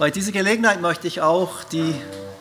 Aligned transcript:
Bei 0.00 0.10
dieser 0.10 0.32
Gelegenheit 0.32 0.80
möchte 0.80 1.06
ich 1.06 1.20
auch 1.20 1.62
die 1.62 1.94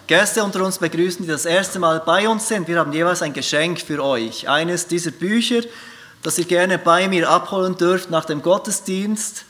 Gäste 0.08 0.46
unter 0.46 0.63
uns 0.63 0.78
begrüßen, 0.78 1.24
die 1.24 1.28
das 1.29 1.44
erste 1.44 1.78
Mal 1.78 2.00
bei 2.00 2.29
uns 2.29 2.47
sind. 2.47 2.70
Wir 2.70 2.79
haben 2.79 2.93
jeweils 2.93 3.21
ein 3.21 3.33
Geschenk 3.33 3.82
für 3.82 4.01
euch. 4.01 4.47
Eines 4.47 4.88
dieser 4.88 5.12
Bücher, 5.12 5.64
das 6.24 6.38
ihr 6.38 6.46
gerne 6.46 6.78
bei 6.78 7.10
mir 7.10 7.30
abholen 7.30 7.76
dürft 7.76 8.10
nach 8.10 8.24
dem 8.24 8.42
Gottesdienst. 8.42 9.44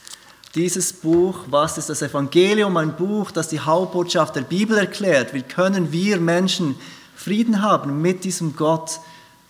Dieses 0.55 0.91
Buch, 0.91 1.41
was 1.51 1.77
ist 1.77 1.91
das 1.91 2.01
Evangelium? 2.01 2.77
Ein 2.77 2.95
Buch, 2.95 3.29
das 3.29 3.49
die 3.49 3.59
Hauptbotschaft 3.59 4.35
der 4.35 4.41
Bibel 4.41 4.79
erklärt. 4.79 5.35
Wie 5.35 5.43
können 5.43 5.91
wir 5.91 6.19
Menschen 6.19 6.79
Frieden 7.15 7.61
haben 7.61 8.01
mit 8.01 8.23
diesem 8.23 8.55
Gott 8.55 9.01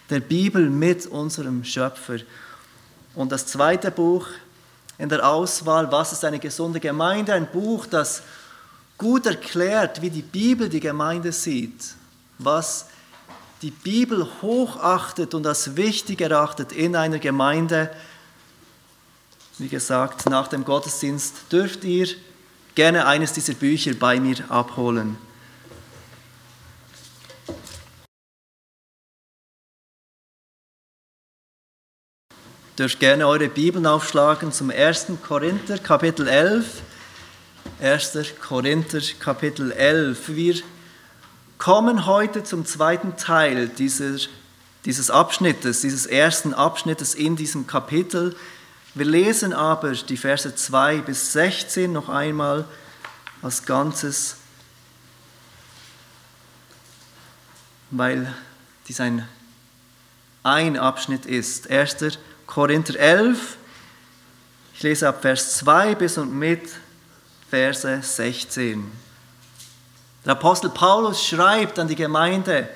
der 0.09 0.19
Bibel, 0.19 0.69
mit 0.69 1.07
unserem 1.07 1.63
Schöpfer? 1.63 2.17
Und 3.15 3.31
das 3.31 3.45
zweite 3.45 3.89
Buch 3.89 4.27
in 4.97 5.07
der 5.07 5.25
Auswahl, 5.25 5.89
was 5.93 6.11
ist 6.11 6.25
eine 6.25 6.39
gesunde 6.39 6.81
Gemeinde? 6.81 7.31
Ein 7.31 7.47
Buch, 7.47 7.85
das 7.85 8.21
gut 8.99 9.25
erklärt, 9.25 10.03
wie 10.03 10.11
die 10.11 10.21
Bibel 10.21 10.69
die 10.69 10.81
Gemeinde 10.81 11.31
sieht, 11.31 11.95
was 12.37 12.85
die 13.63 13.71
Bibel 13.71 14.27
hochachtet 14.41 15.33
und 15.33 15.47
als 15.47 15.75
wichtig 15.75 16.21
erachtet 16.21 16.71
in 16.71 16.95
einer 16.95 17.17
Gemeinde. 17.17 17.89
Wie 19.57 19.69
gesagt, 19.69 20.29
nach 20.29 20.47
dem 20.47 20.63
Gottesdienst 20.63 21.51
dürft 21.51 21.83
ihr 21.83 22.07
gerne 22.75 23.07
eines 23.07 23.33
dieser 23.33 23.53
Bücher 23.53 23.93
bei 23.93 24.19
mir 24.19 24.37
abholen. 24.49 25.17
Ihr 32.77 32.85
dürft 32.85 32.99
gerne 33.01 33.27
eure 33.27 33.49
Bibeln 33.49 33.85
aufschlagen 33.85 34.53
zum 34.53 34.69
1. 34.69 35.07
Korinther 35.21 35.77
Kapitel 35.79 36.27
11. 36.27 36.81
1. 37.81 38.17
Korinther 38.41 38.99
Kapitel 39.21 39.71
11. 39.71 40.35
Wir 40.35 40.55
kommen 41.57 42.05
heute 42.05 42.43
zum 42.43 42.65
zweiten 42.65 43.15
Teil 43.15 43.69
dieser, 43.69 44.17
dieses 44.83 45.09
Abschnittes, 45.09 45.79
dieses 45.79 46.05
ersten 46.05 46.53
Abschnittes 46.53 47.15
in 47.15 47.37
diesem 47.37 47.67
Kapitel. 47.67 48.35
Wir 48.95 49.05
lesen 49.05 49.53
aber 49.53 49.93
die 49.93 50.17
Verse 50.17 50.53
2 50.53 50.97
bis 51.03 51.31
16 51.31 51.89
noch 51.89 52.09
einmal 52.09 52.65
als 53.41 53.65
Ganzes, 53.65 54.35
weil 57.91 58.33
dies 58.89 58.99
ein, 58.99 59.25
ein 60.43 60.77
Abschnitt 60.77 61.25
ist. 61.25 61.69
1. 61.71 62.19
Korinther 62.45 62.99
11, 62.99 63.55
ich 64.73 64.83
lese 64.83 65.07
ab 65.07 65.21
Vers 65.21 65.59
2 65.59 65.95
bis 65.95 66.17
und 66.17 66.37
mit 66.37 66.69
Verse 67.49 68.01
16. 68.01 68.91
Der 70.23 70.33
Apostel 70.33 70.69
Paulus 70.69 71.25
schreibt 71.25 71.79
an 71.79 71.87
die 71.87 71.95
Gemeinde 71.95 72.69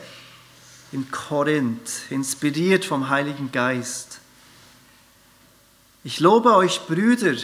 in 0.91 1.11
Korinth, 1.11 2.09
inspiriert 2.09 2.83
vom 2.85 3.09
Heiligen 3.09 3.51
Geist. 3.51 4.19
Ich 6.03 6.19
lobe 6.19 6.55
euch, 6.55 6.81
Brüder, 6.87 7.35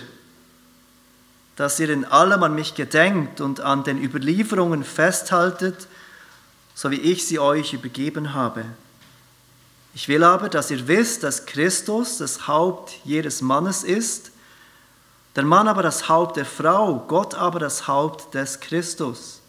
dass 1.56 1.80
ihr 1.80 1.90
in 1.90 2.06
allem 2.06 2.42
an 2.42 2.56
mich 2.56 2.74
gedenkt 2.74 3.42
und 3.42 3.60
an 3.60 3.84
den 3.84 4.02
Überlieferungen 4.02 4.84
festhaltet, 4.84 5.88
so 6.74 6.90
wie 6.90 7.00
ich 7.00 7.28
sie 7.28 7.38
euch 7.38 7.74
übergeben 7.74 8.34
habe. 8.34 8.66
Ich 9.94 10.08
will 10.08 10.24
aber, 10.24 10.50
dass 10.50 10.72
ihr 10.72 10.88
wisst, 10.88 11.24
dass 11.24 11.46
Christus 11.46 12.18
das 12.18 12.48
Haupt 12.48 12.94
jedes 13.04 13.42
Mannes 13.42 13.84
ist, 13.84 14.32
der 15.40 15.46
Mann 15.46 15.70
aber 15.70 15.84
das 15.84 16.10
Haupt 16.10 16.36
der 16.36 16.44
Frau, 16.44 17.06
Gott 17.08 17.34
aber 17.34 17.60
das 17.60 17.88
Haupt 17.88 18.34
des 18.34 18.60
Christus. 18.60 19.40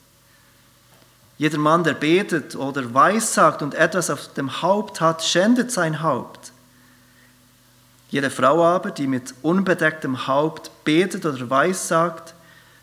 Jeder 1.37 1.59
Mann, 1.59 1.83
der 1.83 1.95
betet 1.95 2.55
oder 2.55 2.95
weissagt 2.95 3.61
und 3.61 3.75
etwas 3.75 4.09
auf 4.09 4.33
dem 4.35 4.63
Haupt 4.63 5.01
hat, 5.01 5.25
schändet 5.25 5.73
sein 5.73 6.01
Haupt. 6.01 6.53
Jede 8.09 8.31
Frau 8.31 8.65
aber, 8.65 8.93
die 8.93 9.09
mit 9.09 9.35
unbedecktem 9.43 10.29
Haupt 10.29 10.71
betet 10.85 11.27
oder 11.27 11.51
weissagt, 11.51 12.35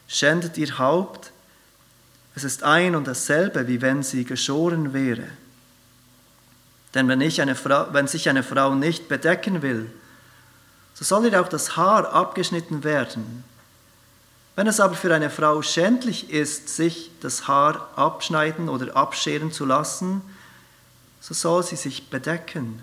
schändet 0.09 0.57
ihr 0.57 0.77
Haupt. 0.77 1.31
Es 2.35 2.43
ist 2.43 2.63
ein 2.63 2.93
und 2.93 3.07
dasselbe, 3.07 3.69
wie 3.69 3.81
wenn 3.81 4.03
sie 4.03 4.25
geschoren 4.25 4.91
wäre. 4.91 5.23
Denn 6.93 7.07
wenn, 7.07 7.21
eine 7.21 7.55
Frau, 7.55 7.85
wenn 7.93 8.07
sich 8.07 8.27
eine 8.27 8.43
Frau 8.43 8.75
nicht 8.75 9.07
bedecken 9.07 9.61
will, 9.61 9.89
so 10.97 11.05
soll 11.05 11.27
ihr 11.27 11.39
auch 11.39 11.47
das 11.47 11.77
Haar 11.77 12.11
abgeschnitten 12.11 12.83
werden. 12.83 13.43
Wenn 14.55 14.65
es 14.65 14.79
aber 14.79 14.95
für 14.95 15.13
eine 15.13 15.29
Frau 15.29 15.61
schändlich 15.61 16.31
ist, 16.31 16.69
sich 16.69 17.11
das 17.21 17.47
Haar 17.47 17.89
abschneiden 17.95 18.67
oder 18.67 18.97
abscheren 18.97 19.51
zu 19.51 19.65
lassen, 19.65 20.23
so 21.21 21.35
soll 21.35 21.61
sie 21.61 21.75
sich 21.75 22.09
bedecken. 22.09 22.81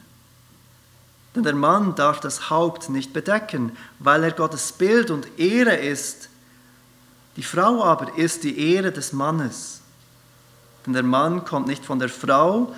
Denn 1.34 1.42
der 1.42 1.56
Mann 1.56 1.96
darf 1.96 2.20
das 2.20 2.50
Haupt 2.50 2.88
nicht 2.88 3.12
bedecken, 3.12 3.76
weil 3.98 4.22
er 4.22 4.30
Gottes 4.30 4.70
Bild 4.70 5.10
und 5.10 5.36
Ehre 5.36 5.74
ist. 5.74 6.28
Die 7.36 7.42
Frau 7.42 7.82
aber 7.82 8.16
ist 8.16 8.44
die 8.44 8.74
Ehre 8.74 8.92
des 8.92 9.12
Mannes. 9.12 9.80
Denn 10.86 10.92
der 10.92 11.02
Mann 11.02 11.44
kommt 11.44 11.66
nicht 11.66 11.84
von 11.84 11.98
der 11.98 12.10
Frau, 12.10 12.72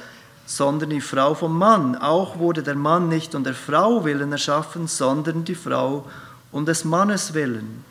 sondern 0.47 0.91
die 0.91 1.01
Frau 1.01 1.35
vom 1.35 1.59
Mann. 1.59 1.97
Auch 1.97 2.39
wurde 2.39 2.63
der 2.63 2.77
Mann 2.77 3.09
nicht 3.09 3.35
um 3.35 3.45
der 3.45 3.55
Frau 3.55 4.05
willen 4.05 4.33
erschaffen, 4.33 4.87
sondern 4.87 5.45
die 5.45 5.57
Frau 5.57 6.07
um 6.53 6.65
des 6.65 6.85
Mannes 6.85 7.35
willen. 7.35 7.85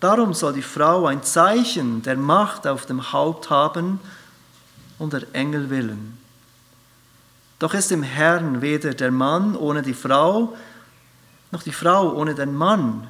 Darum 0.00 0.34
soll 0.34 0.52
die 0.52 0.62
Frau 0.62 1.06
ein 1.06 1.22
Zeichen 1.22 2.02
der 2.02 2.16
Macht 2.16 2.66
auf 2.66 2.86
dem 2.86 3.12
Haupt 3.12 3.50
haben, 3.50 4.00
um 4.98 5.10
der 5.10 5.22
Engel 5.32 5.70
willen. 5.70 6.18
Doch 7.58 7.74
ist 7.74 7.90
im 7.90 8.02
Herrn 8.02 8.60
weder 8.60 8.94
der 8.94 9.10
Mann 9.10 9.56
ohne 9.56 9.82
die 9.82 9.94
Frau, 9.94 10.56
noch 11.50 11.62
die 11.62 11.72
Frau 11.72 12.12
ohne 12.14 12.34
den 12.34 12.54
Mann. 12.54 13.08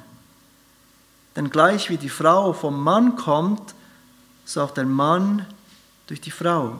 Denn 1.35 1.49
gleich 1.49 1.89
wie 1.89 1.97
die 1.97 2.09
Frau 2.09 2.53
vom 2.53 2.83
Mann 2.83 3.15
kommt, 3.15 3.75
so 4.45 4.61
auch 4.61 4.71
der 4.71 4.85
Mann 4.85 5.45
durch 6.07 6.21
die 6.21 6.31
Frau. 6.31 6.79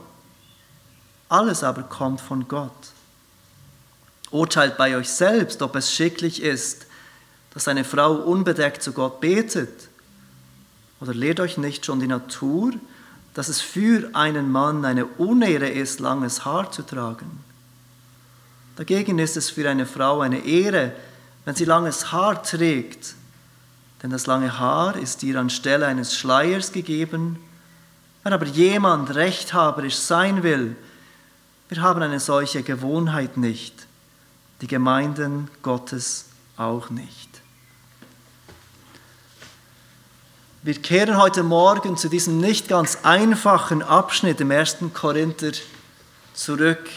Alles 1.29 1.63
aber 1.63 1.84
kommt 1.84 2.19
von 2.19 2.47
Gott. 2.47 2.72
Urteilt 4.31 4.78
bei 4.78 4.95
euch 4.95 5.09
selbst, 5.09 5.62
ob 5.62 5.75
es 5.75 5.94
schicklich 5.94 6.41
ist, 6.41 6.88
dass 7.53 7.67
eine 7.67 7.84
Frau 7.84 8.13
unbedeckt 8.13 8.84
zu 8.84 8.91
Gott 8.91 9.22
betet. 9.22 9.89
Oder 11.00 11.13
lehrt 11.13 11.39
euch 11.39 11.57
nicht 11.57 11.85
schon 11.85 12.00
die 12.00 12.07
Natur, 12.07 12.73
dass 13.34 13.47
es 13.47 13.62
für 13.62 14.09
einen 14.13 14.51
Mann 14.51 14.85
eine 14.85 15.06
Unehre 15.06 15.69
ist, 15.69 16.00
langes 16.00 16.45
Haar 16.45 16.72
zu 16.72 16.81
tragen. 16.84 17.44
Dagegen 18.75 19.19
ist 19.19 19.38
es 19.38 19.50
für 19.50 19.69
eine 19.69 19.85
Frau 19.85 20.22
eine 20.22 20.45
Ehre, 20.45 20.94
wenn 21.45 21.56
sie 21.56 21.66
langes 21.66 22.12
Haar 22.12 22.44
trägt, 22.44 23.16
denn 24.01 24.09
das 24.09 24.25
lange 24.25 24.59
Haar 24.59 24.95
ist 24.95 25.23
ihr 25.23 25.39
anstelle 25.39 25.85
eines 25.85 26.16
Schleiers 26.16 26.72
gegeben. 26.72 27.38
Wenn 28.23 28.34
aber 28.34 28.45
jemand 28.45 29.16
rechthaberisch 29.16 29.95
sein 29.95 30.44
will, 30.44 30.75
wir 31.69 31.81
haben 31.84 32.02
eine 32.02 32.19
solche 32.19 32.63
Gewohnheit 32.63 33.38
nicht, 33.38 33.75
die 34.62 34.68
Gemeinden 34.68 35.50
Gottes 35.62 36.25
auch 36.57 36.90
nicht. 36.90 37.30
Wir 40.63 40.74
kehren 40.74 41.18
heute 41.18 41.44
Morgen 41.44 41.96
zu 41.96 42.09
diesem 42.09 42.40
nicht 42.40 42.68
ganz 42.68 43.00
einfachen 43.03 43.84
Abschnitt 43.84 44.41
im 44.41 44.52
1. 44.52 44.78
Korinther 44.94 45.52
zurück. 46.34 46.90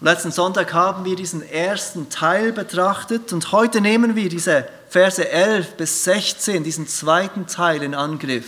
Letzten 0.00 0.32
Sonntag 0.32 0.74
haben 0.74 1.04
wir 1.04 1.16
diesen 1.16 1.42
ersten 1.42 2.10
Teil 2.10 2.52
betrachtet 2.52 3.32
und 3.32 3.52
heute 3.52 3.80
nehmen 3.80 4.14
wir 4.16 4.28
diese 4.28 4.68
Verse 4.90 5.26
11 5.26 5.76
bis 5.76 6.04
16, 6.04 6.64
diesen 6.64 6.86
zweiten 6.88 7.46
Teil 7.46 7.82
in 7.82 7.94
Angriff 7.94 8.46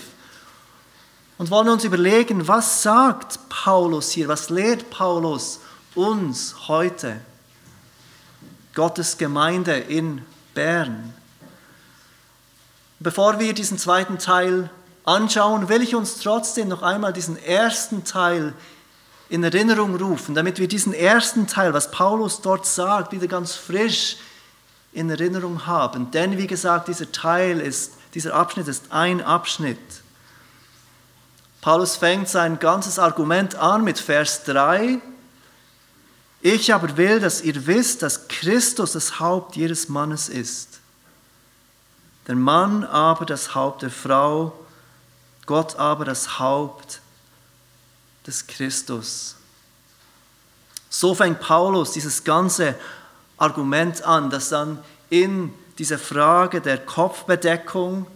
und 1.38 1.50
wollen 1.50 1.68
uns 1.68 1.84
überlegen, 1.84 2.48
was 2.48 2.82
sagt 2.82 3.38
Paulus 3.48 4.10
hier, 4.10 4.28
was 4.28 4.50
lehrt 4.50 4.90
Paulus 4.90 5.60
uns 5.94 6.68
heute, 6.68 7.20
Gottes 8.74 9.16
Gemeinde 9.18 9.76
in 9.76 10.22
Bern. 10.54 11.14
Bevor 13.00 13.38
wir 13.38 13.54
diesen 13.54 13.78
zweiten 13.78 14.18
Teil 14.18 14.70
anschauen, 15.04 15.68
will 15.68 15.82
ich 15.82 15.94
uns 15.94 16.18
trotzdem 16.18 16.68
noch 16.68 16.82
einmal 16.82 17.12
diesen 17.12 17.40
ersten 17.42 18.04
Teil 18.04 18.52
in 19.28 19.44
Erinnerung 19.44 19.94
rufen, 19.96 20.34
damit 20.34 20.58
wir 20.58 20.68
diesen 20.68 20.92
ersten 20.92 21.46
Teil, 21.46 21.72
was 21.74 21.90
Paulus 21.90 22.40
dort 22.40 22.66
sagt, 22.66 23.12
wieder 23.12 23.28
ganz 23.28 23.54
frisch 23.54 24.16
in 24.92 25.10
Erinnerung 25.10 25.66
haben. 25.66 26.10
Denn 26.10 26.36
wie 26.38 26.46
gesagt, 26.46 26.88
dieser 26.88 27.12
Teil 27.12 27.60
ist, 27.60 27.92
dieser 28.14 28.34
Abschnitt 28.34 28.68
ist 28.68 28.90
ein 28.90 29.22
Abschnitt. 29.22 29.78
Paulus 31.60 31.96
fängt 31.96 32.28
sein 32.28 32.58
ganzes 32.58 32.98
Argument 32.98 33.54
an 33.56 33.82
mit 33.82 33.98
Vers 33.98 34.44
3. 34.44 35.00
Ich 36.40 36.72
aber 36.72 36.96
will, 36.96 37.18
dass 37.18 37.40
ihr 37.40 37.66
wisst, 37.66 38.02
dass 38.02 38.28
Christus 38.28 38.92
das 38.92 39.18
Haupt 39.18 39.56
jedes 39.56 39.88
Mannes 39.88 40.28
ist. 40.28 40.80
der 42.28 42.36
Mann 42.36 42.84
aber 42.84 43.24
das 43.24 43.54
Haupt 43.54 43.82
der 43.82 43.90
Frau, 43.90 44.52
Gott 45.46 45.76
aber 45.76 46.04
das 46.04 46.38
Haupt 46.38 47.00
des 48.26 48.46
Christus. 48.46 49.34
So 50.90 51.14
fängt 51.14 51.40
Paulus 51.40 51.92
dieses 51.92 52.22
ganze 52.22 52.74
Argument 53.38 54.02
an, 54.02 54.30
das 54.30 54.50
dann 54.50 54.78
in 55.10 55.52
diese 55.78 55.98
Frage 55.98 56.60
der 56.60 56.78
Kopfbedeckung 56.78 58.06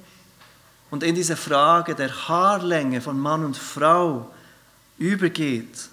und 0.93 1.03
in 1.03 1.15
diese 1.15 1.39
Frage 1.39 1.95
der 1.95 2.29
Haarlänge 2.29 3.01
von 3.01 3.19
Mann 3.19 3.47
und 3.47 3.57
Frau 3.57 4.31
übergeht. 4.99 5.89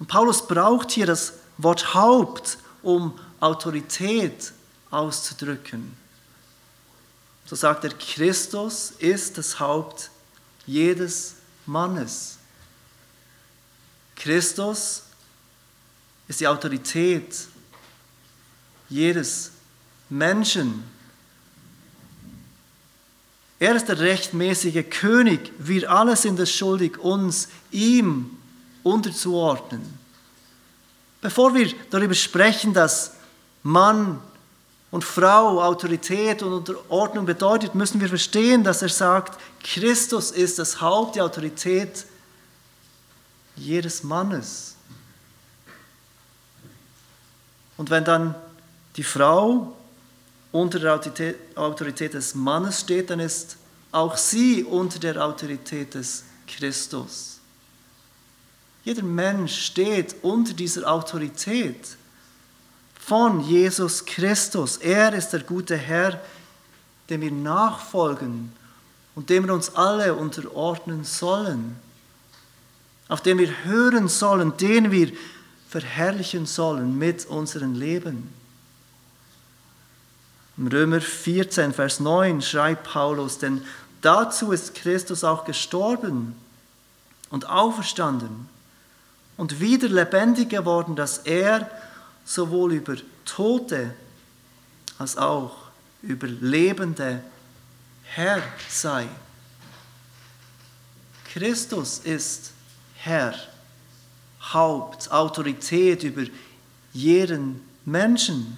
Und 0.00 0.08
Paulus 0.08 0.44
braucht 0.44 0.90
hier 0.90 1.06
das 1.06 1.34
Wort 1.56 1.94
Haupt, 1.94 2.58
um 2.82 3.16
Autorität 3.38 4.52
auszudrücken. 4.90 5.96
So 7.44 7.54
sagt 7.54 7.84
er, 7.84 7.90
Christus 7.90 8.90
ist 8.98 9.38
das 9.38 9.60
Haupt 9.60 10.10
jedes 10.66 11.36
Mannes. 11.64 12.38
Christus 14.16 15.04
ist 16.26 16.40
die 16.40 16.48
Autorität 16.48 17.46
jedes 18.88 19.52
Menschen. 20.08 20.95
Er 23.58 23.74
ist 23.74 23.86
der 23.86 23.98
rechtmäßige 23.98 24.84
König. 24.90 25.52
Wir 25.58 25.90
alle 25.90 26.16
sind 26.16 26.38
es 26.38 26.52
schuldig, 26.52 26.98
uns 26.98 27.48
ihm 27.70 28.36
unterzuordnen. 28.82 29.82
Bevor 31.22 31.54
wir 31.54 31.72
darüber 31.90 32.14
sprechen, 32.14 32.74
dass 32.74 33.14
Mann 33.62 34.20
und 34.90 35.02
Frau 35.02 35.62
Autorität 35.62 36.42
und 36.42 36.52
Unterordnung 36.52 37.26
bedeutet, 37.26 37.74
müssen 37.74 38.00
wir 38.00 38.08
verstehen, 38.08 38.62
dass 38.62 38.82
er 38.82 38.90
sagt, 38.90 39.40
Christus 39.62 40.30
ist 40.30 40.58
das 40.58 40.80
Haupt, 40.80 41.16
die 41.16 41.20
Autorität 41.22 42.04
jedes 43.56 44.02
Mannes. 44.02 44.76
Und 47.76 47.90
wenn 47.90 48.04
dann 48.04 48.34
die 48.96 49.02
Frau 49.02 49.76
unter 50.60 50.78
der 50.78 51.34
Autorität 51.54 52.14
des 52.14 52.34
Mannes 52.34 52.80
steht, 52.80 53.10
dann 53.10 53.20
ist 53.20 53.56
auch 53.92 54.16
sie 54.16 54.64
unter 54.64 54.98
der 54.98 55.24
Autorität 55.24 55.94
des 55.94 56.24
Christus. 56.46 57.38
Jeder 58.84 59.02
Mensch 59.02 59.66
steht 59.66 60.16
unter 60.22 60.54
dieser 60.54 60.90
Autorität 60.90 61.96
von 62.98 63.40
Jesus 63.40 64.04
Christus. 64.04 64.78
Er 64.78 65.12
ist 65.12 65.30
der 65.30 65.40
gute 65.40 65.76
Herr, 65.76 66.20
dem 67.10 67.20
wir 67.20 67.32
nachfolgen 67.32 68.52
und 69.14 69.28
dem 69.28 69.46
wir 69.46 69.54
uns 69.54 69.74
alle 69.74 70.14
unterordnen 70.14 71.04
sollen, 71.04 71.76
auf 73.08 73.20
den 73.20 73.38
wir 73.38 73.64
hören 73.64 74.08
sollen, 74.08 74.56
den 74.56 74.90
wir 74.90 75.12
verherrlichen 75.68 76.46
sollen 76.46 76.96
mit 76.96 77.26
unserem 77.26 77.74
Leben. 77.74 78.45
Im 80.58 80.68
Römer 80.68 81.00
14, 81.00 81.74
Vers 81.74 82.00
9 82.00 82.40
schreibt 82.40 82.84
Paulus, 82.84 83.38
denn 83.38 83.62
dazu 84.00 84.52
ist 84.52 84.74
Christus 84.74 85.22
auch 85.22 85.44
gestorben 85.44 86.34
und 87.30 87.48
auferstanden 87.48 88.48
und 89.36 89.60
wieder 89.60 89.88
lebendig 89.88 90.48
geworden, 90.48 90.96
dass 90.96 91.18
er 91.18 91.70
sowohl 92.24 92.72
über 92.72 92.96
Tote 93.24 93.92
als 94.98 95.18
auch 95.18 95.56
über 96.02 96.26
Lebende 96.26 97.22
Herr 98.04 98.42
sei. 98.68 99.06
Christus 101.32 101.98
ist 101.98 102.52
Herr, 102.94 103.34
Haupt, 104.54 105.10
Autorität 105.10 106.02
über 106.02 106.22
jeden 106.94 107.60
Menschen. 107.84 108.56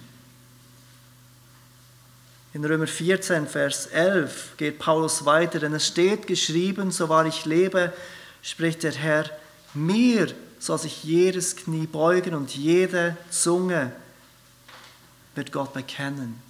In 2.51 2.65
Römer 2.65 2.87
14, 2.87 3.47
Vers 3.47 3.85
11 3.87 4.57
geht 4.57 4.79
Paulus 4.79 5.23
weiter, 5.23 5.59
denn 5.59 5.73
es 5.73 5.85
steht 5.85 6.25
geschrieben, 6.25 6.91
so 6.91 7.07
wahr 7.07 7.27
ich 7.27 7.45
lebe, 7.45 7.93
spricht 8.41 8.81
der 8.81 8.93
Herr, 8.93 9.29
mir 9.75 10.33
soll 10.57 10.79
sich 10.79 11.03
jedes 11.03 11.55
Knie 11.55 11.85
beugen 11.85 12.33
und 12.33 12.55
jede 12.55 13.15
Zunge 13.29 13.91
wird 15.35 15.51
Gott 15.51 15.73
bekennen. 15.73 16.41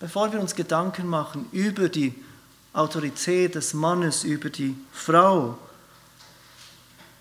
Bevor 0.00 0.32
wir 0.32 0.40
uns 0.40 0.54
Gedanken 0.54 1.06
machen 1.06 1.46
über 1.52 1.90
die 1.90 2.14
Autorität 2.72 3.54
des 3.54 3.74
Mannes 3.74 4.24
über 4.24 4.48
die 4.48 4.76
Frau, 4.92 5.58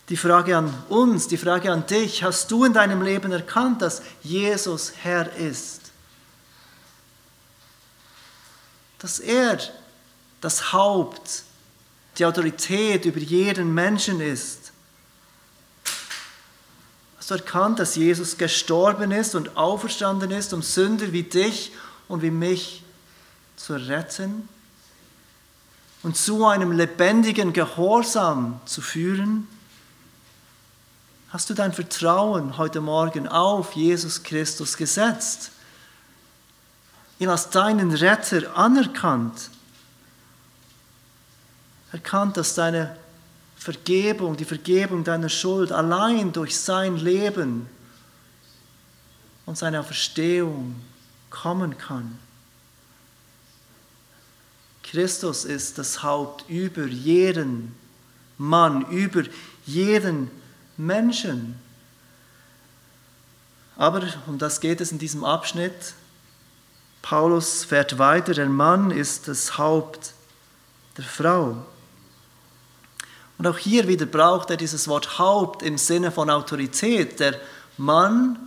die 0.07 0.17
Frage 0.17 0.55
an 0.55 0.73
uns, 0.87 1.27
die 1.27 1.37
Frage 1.37 1.71
an 1.71 1.87
dich, 1.87 2.23
hast 2.23 2.51
du 2.51 2.63
in 2.63 2.73
deinem 2.73 3.01
Leben 3.01 3.31
erkannt, 3.31 3.81
dass 3.81 4.01
Jesus 4.21 4.93
Herr 5.01 5.33
ist? 5.35 5.84
Dass 8.99 9.19
er 9.19 9.59
das 10.41 10.73
Haupt, 10.73 11.43
die 12.17 12.25
Autorität 12.25 13.05
über 13.05 13.19
jeden 13.19 13.73
Menschen 13.73 14.21
ist. 14.21 14.71
Hast 17.17 17.31
du 17.31 17.35
erkannt, 17.35 17.79
dass 17.79 17.95
Jesus 17.95 18.37
gestorben 18.37 19.11
ist 19.11 19.33
und 19.33 19.57
auferstanden 19.57 20.31
ist, 20.31 20.53
um 20.53 20.61
Sünder 20.61 21.11
wie 21.11 21.23
dich 21.23 21.71
und 22.07 22.21
wie 22.21 22.31
mich 22.31 22.83
zu 23.55 23.73
retten 23.73 24.47
und 26.03 26.15
zu 26.15 26.45
einem 26.45 26.71
lebendigen 26.71 27.51
Gehorsam 27.51 28.59
zu 28.65 28.81
führen? 28.81 29.47
Hast 31.31 31.49
du 31.49 31.55
dein 31.55 31.73
Vertrauen 31.73 32.57
heute 32.57 32.79
Morgen 32.79 33.27
auf 33.27 33.73
Jesus 33.73 34.21
Christus 34.21 34.77
gesetzt? 34.77 35.49
Ihn 37.19 37.29
als 37.29 37.49
deinen 37.49 37.91
Retter 37.91 38.55
anerkannt. 38.57 39.49
Erkannt, 41.91 42.37
dass 42.37 42.55
deine 42.55 42.97
Vergebung, 43.55 44.35
die 44.35 44.45
Vergebung 44.45 45.03
deiner 45.03 45.29
Schuld 45.29 45.71
allein 45.71 46.33
durch 46.33 46.57
sein 46.57 46.97
Leben 46.97 47.67
und 49.45 49.57
seine 49.57 49.79
Auferstehung 49.79 50.75
kommen 51.29 51.77
kann. 51.77 52.19
Christus 54.83 55.45
ist 55.45 55.77
das 55.77 56.03
Haupt 56.03 56.47
über 56.49 56.85
jeden 56.85 57.75
Mann, 58.37 58.85
über 58.91 59.23
jeden 59.65 60.29
Menschen. 60.77 61.59
Aber, 63.77 64.07
um 64.27 64.37
das 64.37 64.61
geht 64.61 64.79
es 64.81 64.91
in 64.91 64.99
diesem 64.99 65.23
Abschnitt, 65.23 65.95
Paulus 67.05 67.63
fährt 67.63 67.99
weiter, 67.99 68.33
der 68.33 68.49
Mann 68.49 68.89
ist 68.89 69.27
das 69.27 69.59
Haupt 69.59 70.13
der 70.97 71.03
Frau. 71.05 71.55
Und 73.37 73.45
auch 73.45 73.59
hier 73.59 73.87
wieder 73.87 74.07
braucht 74.07 74.49
er 74.49 74.57
dieses 74.57 74.87
Wort 74.87 75.19
Haupt 75.19 75.61
im 75.61 75.77
Sinne 75.77 76.11
von 76.11 76.31
Autorität. 76.31 77.19
Der 77.19 77.39
Mann 77.77 78.39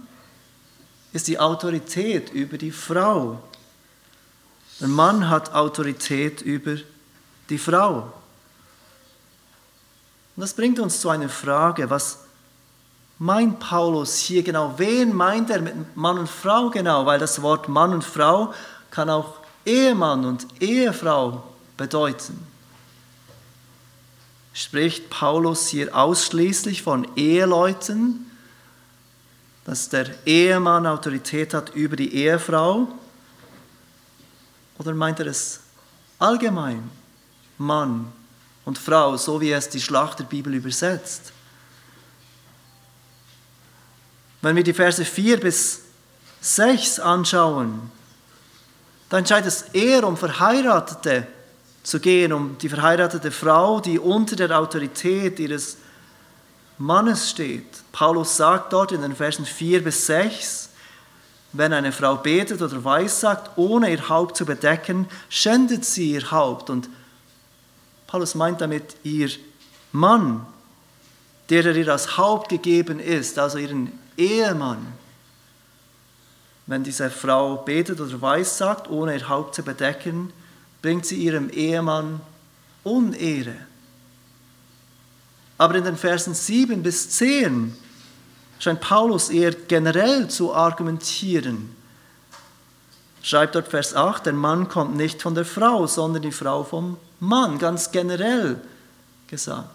ist 1.13 1.29
die 1.29 1.39
Autorität 1.39 2.31
über 2.31 2.59
die 2.59 2.73
Frau. 2.73 3.41
Der 4.81 4.89
Mann 4.89 5.31
hat 5.31 5.55
Autorität 5.55 6.43
über 6.43 6.79
die 7.51 7.59
Frau. 7.59 8.13
Und 10.35 10.41
das 10.41 10.53
bringt 10.53 10.81
uns 10.81 11.01
zu 11.01 11.11
einer 11.11 11.29
Frage, 11.29 11.91
was 11.91 12.25
meint 13.19 13.59
Paulus 13.59 14.17
hier 14.17 14.43
genau? 14.43 14.75
Wen 14.77 15.15
meint 15.15 15.51
er 15.51 15.61
mit 15.61 15.97
Mann 15.97 16.19
und 16.19 16.29
Frau 16.29 16.71
genau? 16.71 17.07
Weil 17.07 17.19
das 17.19 17.43
Wort 17.43 17.69
Mann 17.69 17.93
und 17.93 18.05
Frau 18.05 18.53
kann 18.91 19.11
auch 19.11 19.35
Ehemann 19.65 20.25
und 20.25 20.47
Ehefrau 20.61 21.43
bedeuten. 21.77 22.47
Spricht 24.55 25.11
Paulus 25.11 25.69
hier 25.69 25.95
ausschließlich 25.95 26.83
von 26.83 27.07
Eheleuten, 27.17 28.31
dass 29.65 29.89
der 29.89 30.07
Ehemann 30.27 30.87
Autorität 30.87 31.55
hat 31.55 31.75
über 31.75 31.95
die 31.95 32.15
Ehefrau? 32.15 32.89
Oder 34.79 34.95
meint 34.95 35.21
er 35.21 35.27
es 35.27 35.61
allgemein, 36.19 36.91
Mann 37.59 38.11
und 38.65 38.79
Frau, 38.79 39.17
so 39.17 39.41
wie 39.41 39.53
es 39.53 39.69
die 39.69 39.81
Schlachterbibel 39.81 40.55
übersetzt? 40.55 41.33
Wenn 44.41 44.57
wir 44.57 44.63
die 44.63 44.73
Verse 44.73 45.05
4 45.05 45.41
bis 45.41 45.83
6 46.41 47.01
anschauen, 47.01 47.91
dann 49.09 49.27
scheint 49.27 49.47
es 49.47 49.63
eher 49.73 50.07
um 50.07 50.17
Verheiratete 50.17 51.27
zu 51.83 52.01
gehen, 52.01 52.33
um 52.33 52.59
die 52.59 52.69
verheiratete 52.69 53.31
Frau, 53.31 53.81
die 53.81 53.99
unter 53.99 54.37
der 54.37 54.59
Autorität 54.59 55.39
ihres 55.41 55.79
Mannes 56.77 57.31
steht. 57.31 57.67
Paulus 57.93 58.37
sagt 58.37 58.73
dort 58.73 58.93
in 58.93 59.03
den 59.03 59.17
Versen 59.17 59.45
4 59.45 59.83
bis 59.83 60.07
6, 60.07 60.69
wenn 61.53 61.73
eine 61.73 61.93
Frau 61.93 62.17
betet 62.17 62.61
oder 62.61 62.85
weissagt, 62.85 63.51
ohne 63.57 63.91
ihr 63.91 64.09
Haupt 64.09 64.37
zu 64.37 64.45
bedecken, 64.45 65.09
schändet 65.31 65.85
sie 65.85 66.13
ihr 66.13 66.31
Haupt. 66.31 66.69
Und 66.69 66.89
Paulus 68.07 68.35
meint 68.35 68.61
damit 68.61 68.97
ihr 69.03 69.31
Mann, 69.93 70.47
der 71.49 71.65
ihr 71.75 71.89
als 71.89 72.19
Haupt 72.19 72.51
gegeben 72.51 73.01
ist, 73.01 73.39
also 73.39 73.57
ihren 73.57 73.99
Ehemann. 74.19 74.87
Wenn 76.67 76.85
diese 76.85 77.09
Frau 77.09 77.57
betet 77.57 78.01
oder 78.01 78.21
weissagt, 78.21 78.91
ohne 78.91 79.17
ihr 79.17 79.29
Haupt 79.29 79.55
zu 79.55 79.63
bedecken, 79.63 80.33
bringt 80.83 81.07
sie 81.07 81.17
ihrem 81.17 81.49
Ehemann 81.49 82.21
Unehre. 82.85 83.55
Aber 85.57 85.75
in 85.75 85.85
den 85.85 85.97
Versen 85.97 86.35
7 86.35 86.83
bis 86.83 87.11
10 87.11 87.75
scheint 88.59 88.81
Paulus 88.81 89.31
eher 89.31 89.53
generell 89.53 90.29
zu 90.29 90.55
argumentieren. 90.55 91.75
Schreibt 93.23 93.55
dort 93.55 93.69
Vers 93.69 93.95
8, 93.95 94.27
der 94.27 94.33
Mann 94.33 94.69
kommt 94.69 94.97
nicht 94.97 95.23
von 95.23 95.35
der 95.35 95.45
Frau, 95.45 95.87
sondern 95.87 96.23
die 96.23 96.33
Frau 96.33 96.65
vom 96.65 96.97
Mann, 97.21 97.59
ganz 97.59 97.91
generell 97.91 98.61
gesagt. 99.27 99.69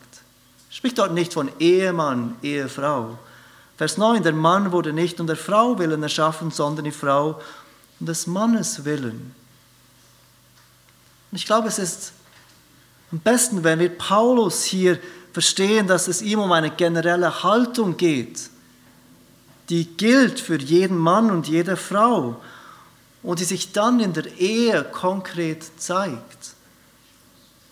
Spricht 0.69 0.97
dort 0.97 1.13
nicht 1.13 1.33
von 1.33 1.51
Ehemann, 1.59 2.35
Ehefrau. 2.41 3.17
Vers 3.77 3.97
9, 3.97 4.23
der 4.23 4.33
Mann 4.33 4.71
wurde 4.71 4.93
nicht 4.93 5.19
um 5.19 5.27
der 5.27 5.35
Frau 5.35 5.77
willen 5.79 6.03
erschaffen, 6.03 6.51
sondern 6.51 6.85
die 6.85 6.91
Frau 6.91 7.41
um 7.99 8.05
des 8.05 8.27
Mannes 8.27 8.85
willen. 8.85 9.33
Und 11.31 11.37
ich 11.37 11.45
glaube, 11.45 11.67
es 11.67 11.79
ist 11.79 12.13
am 13.11 13.19
besten, 13.19 13.63
wenn 13.63 13.79
wir 13.79 13.89
Paulus 13.89 14.63
hier 14.63 14.99
verstehen, 15.31 15.87
dass 15.87 16.07
es 16.07 16.21
ihm 16.21 16.39
um 16.39 16.51
eine 16.51 16.69
generelle 16.69 17.43
Haltung 17.43 17.97
geht 17.97 18.49
die 19.69 19.85
gilt 19.85 20.39
für 20.39 20.59
jeden 20.59 20.97
Mann 20.97 21.31
und 21.31 21.47
jede 21.47 21.77
Frau 21.77 22.41
und 23.21 23.39
die 23.39 23.45
sich 23.45 23.71
dann 23.71 23.99
in 23.99 24.13
der 24.13 24.25
Ehe 24.37 24.83
konkret 24.83 25.63
zeigt. 25.77 26.53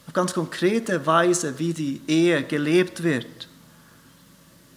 Auf 0.07 0.13
ganz 0.13 0.33
konkrete 0.33 1.05
Weise, 1.05 1.59
wie 1.59 1.73
die 1.73 2.01
Ehe 2.07 2.43
gelebt 2.43 3.03
wird. 3.03 3.47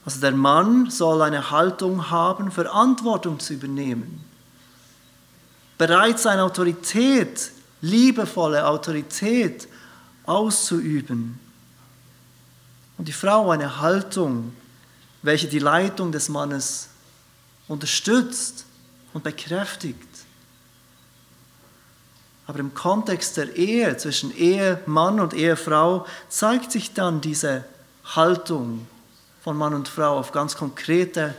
Also 0.04 0.20
der 0.20 0.32
Mann 0.32 0.90
soll 0.90 1.22
eine 1.22 1.50
Haltung 1.50 2.10
haben, 2.10 2.50
Verantwortung 2.50 3.38
zu 3.38 3.54
übernehmen. 3.54 4.22
Bereit 5.78 6.20
sein, 6.20 6.38
Autorität, 6.40 7.50
liebevolle 7.80 8.66
Autorität 8.66 9.66
auszuüben. 10.24 11.40
Und 12.98 13.08
die 13.08 13.12
Frau 13.12 13.50
eine 13.50 13.80
Haltung, 13.80 14.54
welche 15.22 15.48
die 15.48 15.58
Leitung 15.58 16.12
des 16.12 16.28
Mannes 16.28 16.88
unterstützt 17.66 18.66
und 19.14 19.24
bekräftigt. 19.24 20.08
Aber 22.46 22.58
im 22.58 22.74
Kontext 22.74 23.38
der 23.38 23.56
Ehe 23.56 23.96
zwischen 23.96 24.36
Ehemann 24.36 25.18
und 25.18 25.32
Ehefrau 25.32 26.06
zeigt 26.28 26.72
sich 26.72 26.92
dann 26.92 27.22
diese 27.22 27.64
Haltung 28.04 28.86
von 29.44 29.58
Mann 29.58 29.74
und 29.74 29.88
Frau 29.88 30.18
auf 30.18 30.32
ganz 30.32 30.56
konkrete 30.56 31.34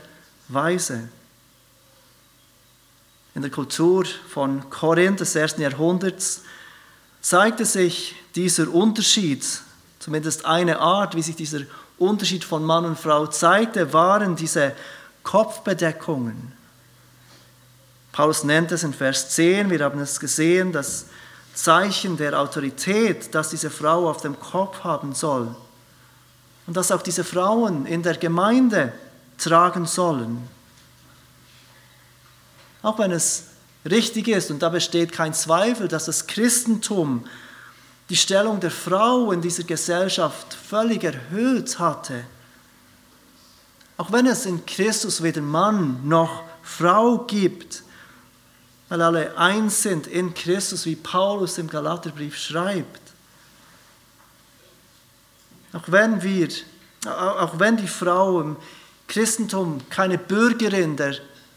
Weise. 0.48 1.10
In 3.34 3.42
der 3.42 3.50
Kultur 3.50 4.06
von 4.30 4.70
Korinth 4.70 5.22
des 5.22 5.36
ersten 5.36 5.62
Jahrhunderts 5.62 6.44
zeigte 7.22 7.66
sich 7.66 8.16
dieser 8.36 8.72
Unterschied, 8.72 9.44
zumindest 9.98 10.46
eine 10.46 10.80
Art, 10.80 11.16
wie 11.16 11.24
sich 11.24 11.36
dieser 11.36 11.62
Unterschied 11.98 12.44
von 12.44 12.64
Mann 12.64 12.86
und 12.86 13.00
Frau 13.00 13.26
zeigte, 13.26 13.92
waren 13.92 14.36
diese 14.36 14.74
Kopfbedeckungen. 15.24 16.54
Paulus 18.12 18.44
nennt 18.44 18.72
es 18.72 18.84
in 18.84 18.94
Vers 18.94 19.32
10, 19.32 19.72
wir 19.72 19.80
haben 19.84 20.00
es 20.00 20.20
gesehen, 20.20 20.72
das 20.72 21.08
Zeichen 21.56 22.18
der 22.18 22.40
Autorität, 22.40 23.34
das 23.34 23.50
diese 23.50 23.72
Frau 23.72 24.08
auf 24.08 24.22
dem 24.22 24.40
Kopf 24.40 24.84
haben 24.84 25.16
soll. 25.16 25.56
Und 26.68 26.76
das 26.76 26.92
auch 26.92 27.02
diese 27.02 27.24
Frauen 27.24 27.86
in 27.86 28.02
der 28.02 28.18
Gemeinde 28.18 28.94
tragen 29.38 29.86
sollen. 29.86 30.48
Auch 32.82 33.00
wenn 33.00 33.12
es 33.12 33.46
richtig 33.90 34.28
ist, 34.28 34.52
und 34.52 34.62
da 34.62 34.70
besteht 34.70 35.12
kein 35.12 35.34
Zweifel, 35.34 35.88
dass 35.88 36.06
das 36.06 36.28
Christentum 36.28 37.26
die 38.10 38.16
Stellung 38.16 38.60
der 38.60 38.72
Frau 38.72 39.32
in 39.32 39.42
dieser 39.42 39.64
Gesellschaft 39.64 40.54
völlig 40.54 41.04
erhöht 41.04 41.80
hatte, 41.80 42.24
auch 43.98 44.12
wenn 44.12 44.26
es 44.26 44.46
in 44.46 44.66
Christus 44.66 45.24
weder 45.24 45.42
Mann 45.42 46.08
noch 46.08 46.44
Frau 46.62 47.20
gibt, 47.20 47.84
weil 48.90 49.02
alle 49.02 49.38
eins 49.38 49.82
sind 49.82 50.06
in 50.06 50.34
Christus, 50.34 50.86
wie 50.86 50.96
Paulus 50.96 51.58
im 51.58 51.70
Galaterbrief 51.70 52.38
schreibt. 52.38 53.05
Auch 55.76 55.84
wenn 55.88 56.24
wir, 56.24 56.48
auch 57.06 57.60
wenn 57.60 57.76
die 57.76 57.88
Frau 57.88 58.40
im 58.40 58.56
Christentum 59.08 59.82
keine 59.90 60.18
Bürgerin 60.18 60.96
der 60.96 61.16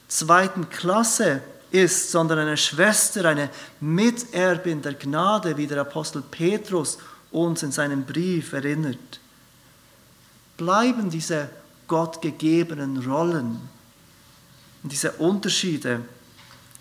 zweiten 0.09 0.69
Klasse 0.69 1.41
ist, 1.71 2.11
sondern 2.11 2.41
eine 2.41 2.57
Schwester, 2.57 3.25
eine 3.27 3.49
Miterbin 3.81 4.83
der 4.83 4.95
Gnade, 4.95 5.57
wie 5.57 5.69
der 5.69 5.83
Apostel 5.83 6.23
Petrus 6.23 6.99
uns 7.31 7.63
in 7.63 7.71
seinem 7.71 8.05
Brief 8.05 8.53
erinnert, 8.53 9.21
bleiben 10.57 11.11
diese 11.11 11.49
gottgegebenen 11.87 12.99
Rollen. 13.09 13.61
Und 14.83 14.93
diese 14.93 15.13
Unterschiede, 15.13 16.01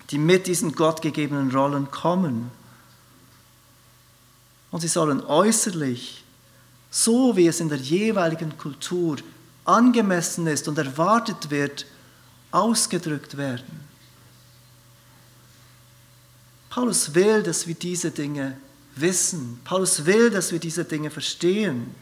die 0.10 0.18
mit 0.18 0.48
diesen 0.48 0.74
gottgegebenen 0.74 1.52
Rollen 1.52 1.92
kommen. 1.92 2.50
Und 4.72 4.82
sie 4.82 4.88
sollen 4.88 5.24
äußerlich, 5.24 6.24
so 6.90 7.36
wie 7.36 7.48
es 7.48 7.60
in 7.60 7.70
der 7.70 7.78
jeweiligen 7.78 8.58
Kultur 8.58 9.18
angemessen 9.66 10.48
ist 10.48 10.68
und 10.68 10.78
erwartet 10.78 11.50
wird, 11.50 11.86
ausgedrückt 12.52 13.38
werden. 13.38 13.88
Paulus 16.70 17.14
will, 17.14 17.44
dass 17.44 17.68
wir 17.68 17.76
diese 17.76 18.12
Dinge 18.12 18.58
wissen. 18.96 19.60
Paulus 19.64 20.06
will, 20.06 20.30
dass 20.30 20.52
wir 20.52 20.60
diese 20.60 20.86
Dinge 20.86 21.10
verstehen. 21.10 21.94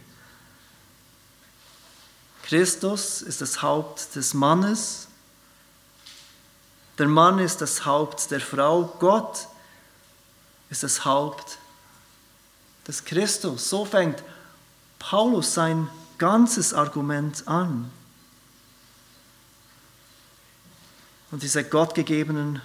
Christus 2.43 3.21
ist 3.21 3.41
das 3.41 3.61
Haupt 3.61 4.15
des 4.15 4.33
Mannes, 4.33 5.07
der 6.97 7.07
Mann 7.07 7.39
ist 7.39 7.59
das 7.59 7.85
Haupt 7.85 8.29
der 8.31 8.39
Frau, 8.39 8.95
Gott 8.99 9.47
ist 10.69 10.83
das 10.83 11.03
Haupt 11.03 11.57
des 12.87 13.03
Christus. 13.03 13.69
So 13.69 13.83
fängt 13.83 14.23
Paulus 15.07 15.53
sein 15.53 15.87
ganzes 16.17 16.73
Argument 16.73 17.47
an. 17.47 17.91
Und 21.29 21.43
diese 21.43 21.63
gottgegebenen 21.63 22.59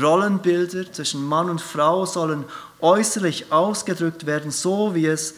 Rollenbilder 0.00 0.90
zwischen 0.90 1.22
Mann 1.22 1.50
und 1.50 1.60
Frau 1.60 2.06
sollen 2.06 2.46
äußerlich 2.80 3.52
ausgedrückt 3.52 4.24
werden, 4.24 4.50
so 4.50 4.94
wie 4.94 5.06
es 5.06 5.34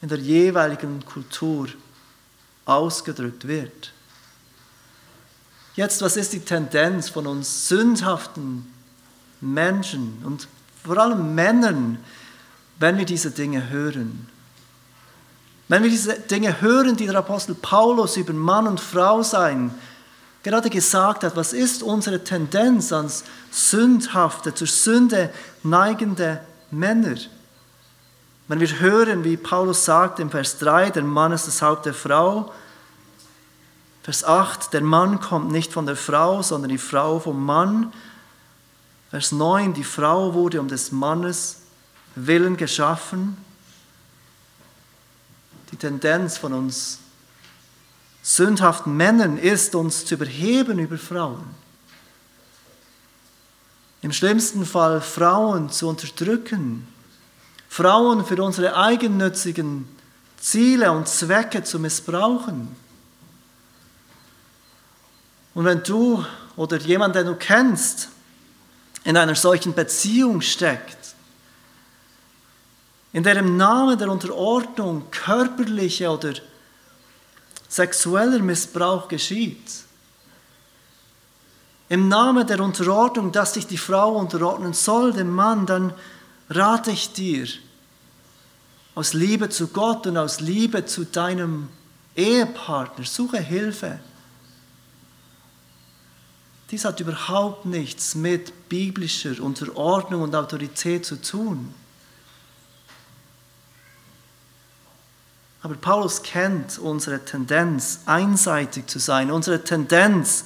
in 0.00 0.08
der 0.08 0.18
jeweiligen 0.18 1.04
Kultur 1.04 1.68
ausgedrückt 2.64 3.46
wird. 3.46 3.92
Jetzt, 5.74 6.00
was 6.00 6.16
ist 6.16 6.32
die 6.32 6.40
Tendenz 6.40 7.10
von 7.10 7.26
uns 7.26 7.68
sündhaften 7.68 8.72
Menschen 9.42 10.22
und 10.24 10.48
vor 10.82 10.96
allem 10.96 11.34
Männern, 11.34 12.02
wenn 12.78 12.96
wir 12.96 13.04
diese 13.04 13.30
Dinge 13.30 13.68
hören? 13.68 14.33
Wenn 15.68 15.82
wir 15.82 15.90
diese 15.90 16.14
Dinge 16.14 16.60
hören, 16.60 16.96
die 16.96 17.06
der 17.06 17.16
Apostel 17.16 17.54
Paulus 17.54 18.16
über 18.16 18.32
Mann 18.32 18.66
und 18.66 18.80
Frau 18.80 19.22
sein 19.22 19.74
gerade 20.42 20.68
gesagt 20.68 21.24
hat, 21.24 21.36
was 21.36 21.52
ist 21.54 21.82
unsere 21.82 22.22
Tendenz 22.22 22.92
ans 22.92 23.24
sündhafte, 23.50 24.54
zur 24.54 24.66
Sünde 24.66 25.32
neigende 25.62 26.40
Männer? 26.70 27.16
Wenn 28.46 28.60
wir 28.60 28.78
hören, 28.78 29.24
wie 29.24 29.38
Paulus 29.38 29.86
sagt 29.86 30.20
im 30.20 30.30
Vers 30.30 30.58
3, 30.58 30.90
der 30.90 31.02
Mann 31.02 31.32
ist 31.32 31.46
das 31.46 31.62
Haupt 31.62 31.86
der 31.86 31.94
Frau, 31.94 32.52
Vers 34.02 34.22
8, 34.22 34.74
der 34.74 34.82
Mann 34.82 35.18
kommt 35.18 35.50
nicht 35.50 35.72
von 35.72 35.86
der 35.86 35.96
Frau, 35.96 36.42
sondern 36.42 36.68
die 36.68 36.76
Frau 36.76 37.20
vom 37.20 37.42
Mann. 37.42 37.90
Vers 39.08 39.32
9, 39.32 39.72
die 39.72 39.82
Frau 39.82 40.34
wurde 40.34 40.60
um 40.60 40.68
des 40.68 40.92
Mannes 40.92 41.62
willen 42.14 42.58
geschaffen. 42.58 43.38
Die 45.74 45.78
Tendenz 45.78 46.38
von 46.38 46.52
uns 46.52 47.00
sündhaften 48.22 48.96
Männern 48.96 49.36
ist, 49.36 49.74
uns 49.74 50.06
zu 50.06 50.14
überheben 50.14 50.78
über 50.78 50.96
Frauen. 50.96 51.42
Im 54.00 54.12
schlimmsten 54.12 54.66
Fall 54.66 55.00
Frauen 55.00 55.70
zu 55.70 55.88
unterdrücken, 55.88 56.86
Frauen 57.68 58.24
für 58.24 58.40
unsere 58.40 58.76
eigennützigen 58.76 59.88
Ziele 60.38 60.92
und 60.92 61.08
Zwecke 61.08 61.64
zu 61.64 61.80
missbrauchen. 61.80 62.68
Und 65.54 65.64
wenn 65.64 65.82
du 65.82 66.24
oder 66.54 66.76
jemand, 66.78 67.16
den 67.16 67.26
du 67.26 67.34
kennst, 67.34 68.10
in 69.02 69.16
einer 69.16 69.34
solchen 69.34 69.74
Beziehung 69.74 70.40
steckt, 70.40 71.13
in 73.14 73.22
der 73.22 73.36
im 73.36 73.56
Namen 73.56 73.96
der 73.96 74.10
Unterordnung 74.10 75.04
körperliche 75.12 76.10
oder 76.10 76.34
sexueller 77.68 78.40
Missbrauch 78.40 79.06
geschieht, 79.06 79.84
im 81.88 82.08
Namen 82.08 82.44
der 82.44 82.58
Unterordnung, 82.58 83.30
dass 83.30 83.54
sich 83.54 83.68
die 83.68 83.78
Frau 83.78 84.16
unterordnen 84.16 84.72
soll, 84.72 85.12
dem 85.12 85.30
Mann, 85.30 85.64
dann 85.64 85.94
rate 86.50 86.90
ich 86.90 87.12
dir, 87.12 87.46
aus 88.96 89.12
Liebe 89.12 89.48
zu 89.48 89.68
Gott 89.68 90.08
und 90.08 90.16
aus 90.16 90.40
Liebe 90.40 90.84
zu 90.84 91.04
deinem 91.04 91.68
Ehepartner, 92.16 93.04
suche 93.04 93.38
Hilfe. 93.38 94.00
Dies 96.72 96.84
hat 96.84 96.98
überhaupt 96.98 97.64
nichts 97.64 98.16
mit 98.16 98.68
biblischer 98.68 99.40
Unterordnung 99.40 100.22
und 100.22 100.34
Autorität 100.34 101.06
zu 101.06 101.22
tun. 101.22 101.72
Aber 105.64 105.76
Paulus 105.76 106.22
kennt 106.22 106.78
unsere 106.78 107.24
Tendenz, 107.24 108.00
einseitig 108.04 108.86
zu 108.86 108.98
sein, 108.98 109.30
unsere 109.30 109.64
Tendenz, 109.64 110.44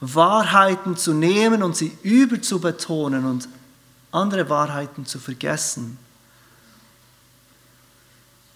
Wahrheiten 0.00 0.96
zu 0.96 1.14
nehmen 1.14 1.62
und 1.62 1.76
sie 1.76 1.96
überzubetonen 2.02 3.24
und 3.24 3.48
andere 4.10 4.50
Wahrheiten 4.50 5.06
zu 5.06 5.20
vergessen. 5.20 5.96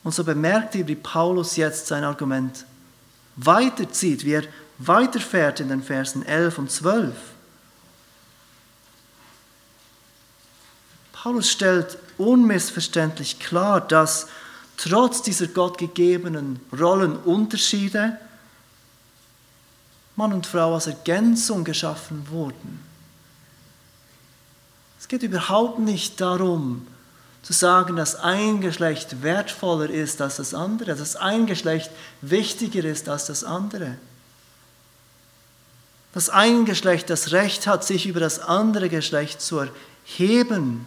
Und 0.03 0.13
so 0.13 0.25
bemerkt 0.25 0.75
ihr, 0.75 0.89
wie 0.89 0.97
Paulus 0.97 1.55
jetzt 1.55 1.87
sein 1.87 2.03
Argument 2.03 2.67
weiterzieht, 3.37 4.25
wie 4.25 4.33
er 4.33 4.45
weiterfährt 4.79 5.61
in 5.61 5.69
den 5.69 5.85
Versen 5.85 6.27
11 6.27 6.59
und 6.59 6.71
12. 6.73 7.15
Paulus 11.13 11.49
stellt 11.49 11.97
unmissverständlich 12.19 13.39
klar, 13.39 13.81
dass 13.81 14.27
trotz 14.77 15.23
dieser 15.23 15.47
gottgegebenen 15.49 16.61
Rollenunterschiede 16.79 18.19
Mann 20.17 20.33
und 20.33 20.47
Frau 20.47 20.75
als 20.75 20.87
Ergänzung 20.87 21.65
geschaffen 21.65 22.27
wurden. 22.31 22.81
Es 25.01 25.09
geht 25.09 25.23
überhaupt 25.23 25.79
nicht 25.79 26.21
darum, 26.21 26.87
zu 27.43 27.53
sagen, 27.53 27.97
dass 27.97 28.15
ein 28.15 28.61
Geschlecht 28.61 29.23
wertvoller 29.23 29.91
ist 29.91 30.21
als 30.21 30.37
das 30.37 30.55
andere, 30.55 30.95
dass 30.95 31.17
ein 31.17 31.47
Geschlecht 31.47 31.91
wichtiger 32.21 32.85
ist 32.85 33.09
als 33.09 33.27
das 33.27 33.43
andere. 33.43 33.97
Dass 36.15 36.29
ein 36.29 36.67
Geschlecht 36.67 37.11
das 37.11 37.33
Recht 37.33 37.67
hat, 37.67 37.85
sich 37.85 38.07
über 38.07 38.21
das 38.21 38.39
andere 38.39 38.89
Geschlecht 38.89 39.41
zu 39.41 39.59
erheben 39.59 40.87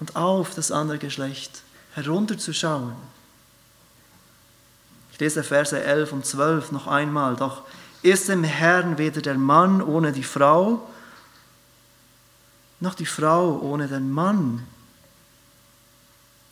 und 0.00 0.16
auf 0.16 0.54
das 0.54 0.70
andere 0.70 0.98
Geschlecht 0.98 1.62
herunterzuschauen. 1.94 2.94
Ich 5.12 5.20
lese 5.20 5.44
Verse 5.44 5.80
11 5.80 6.12
und 6.12 6.26
12 6.26 6.72
noch 6.72 6.86
einmal. 6.86 7.36
Doch 7.36 7.62
ist 8.02 8.28
im 8.28 8.44
Herrn 8.44 8.98
weder 8.98 9.22
der 9.22 9.38
Mann 9.38 9.80
ohne 9.80 10.12
die 10.12 10.24
Frau, 10.24 10.88
noch 12.80 12.94
die 12.94 13.06
Frau 13.06 13.60
ohne 13.60 13.88
den 13.88 14.10
Mann. 14.10 14.66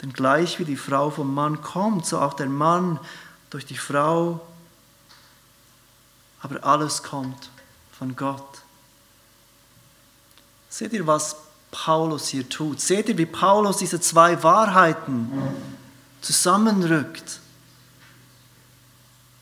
Denn 0.00 0.12
gleich 0.12 0.58
wie 0.58 0.64
die 0.64 0.76
Frau 0.76 1.10
vom 1.10 1.34
Mann 1.34 1.60
kommt, 1.60 2.06
so 2.06 2.20
auch 2.20 2.34
der 2.34 2.48
Mann 2.48 2.98
durch 3.50 3.66
die 3.66 3.76
Frau. 3.76 4.40
Aber 6.40 6.64
alles 6.64 7.02
kommt 7.02 7.50
von 7.98 8.16
Gott. 8.16 8.62
Seht 10.68 10.92
ihr, 10.92 11.06
was 11.06 11.36
Paulus 11.72 12.28
hier 12.28 12.48
tut? 12.48 12.80
Seht 12.80 13.08
ihr, 13.08 13.18
wie 13.18 13.26
Paulus 13.26 13.78
diese 13.78 13.98
zwei 13.98 14.40
Wahrheiten 14.44 15.32
zusammenrückt? 16.20 17.40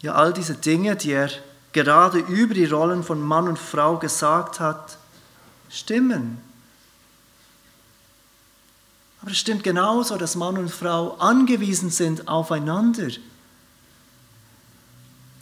Ja, 0.00 0.14
all 0.14 0.32
diese 0.32 0.54
Dinge, 0.54 0.96
die 0.96 1.10
er 1.10 1.30
gerade 1.72 2.20
über 2.20 2.54
die 2.54 2.64
Rollen 2.64 3.02
von 3.02 3.20
Mann 3.20 3.48
und 3.48 3.58
Frau 3.58 3.98
gesagt 3.98 4.60
hat, 4.60 4.96
stimmen. 5.68 6.40
Aber 9.20 9.32
es 9.32 9.38
stimmt 9.38 9.64
genauso, 9.64 10.16
dass 10.16 10.36
Mann 10.36 10.56
und 10.56 10.70
Frau 10.70 11.16
angewiesen 11.16 11.90
sind 11.90 12.26
aufeinander, 12.28 13.08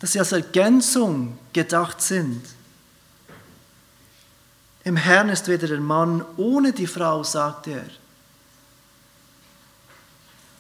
dass 0.01 0.13
sie 0.13 0.19
als 0.19 0.33
Ergänzung 0.33 1.39
gedacht 1.53 2.01
sind. 2.01 2.43
Im 4.89 4.97
Herrn 4.97 5.29
ist 5.29 5.49
weder 5.49 5.69
der 5.69 5.81
Mann 5.81 6.25
ohne 6.39 6.73
die 6.73 6.87
Frau, 6.87 7.23
sagt 7.23 7.67
er. 7.67 7.85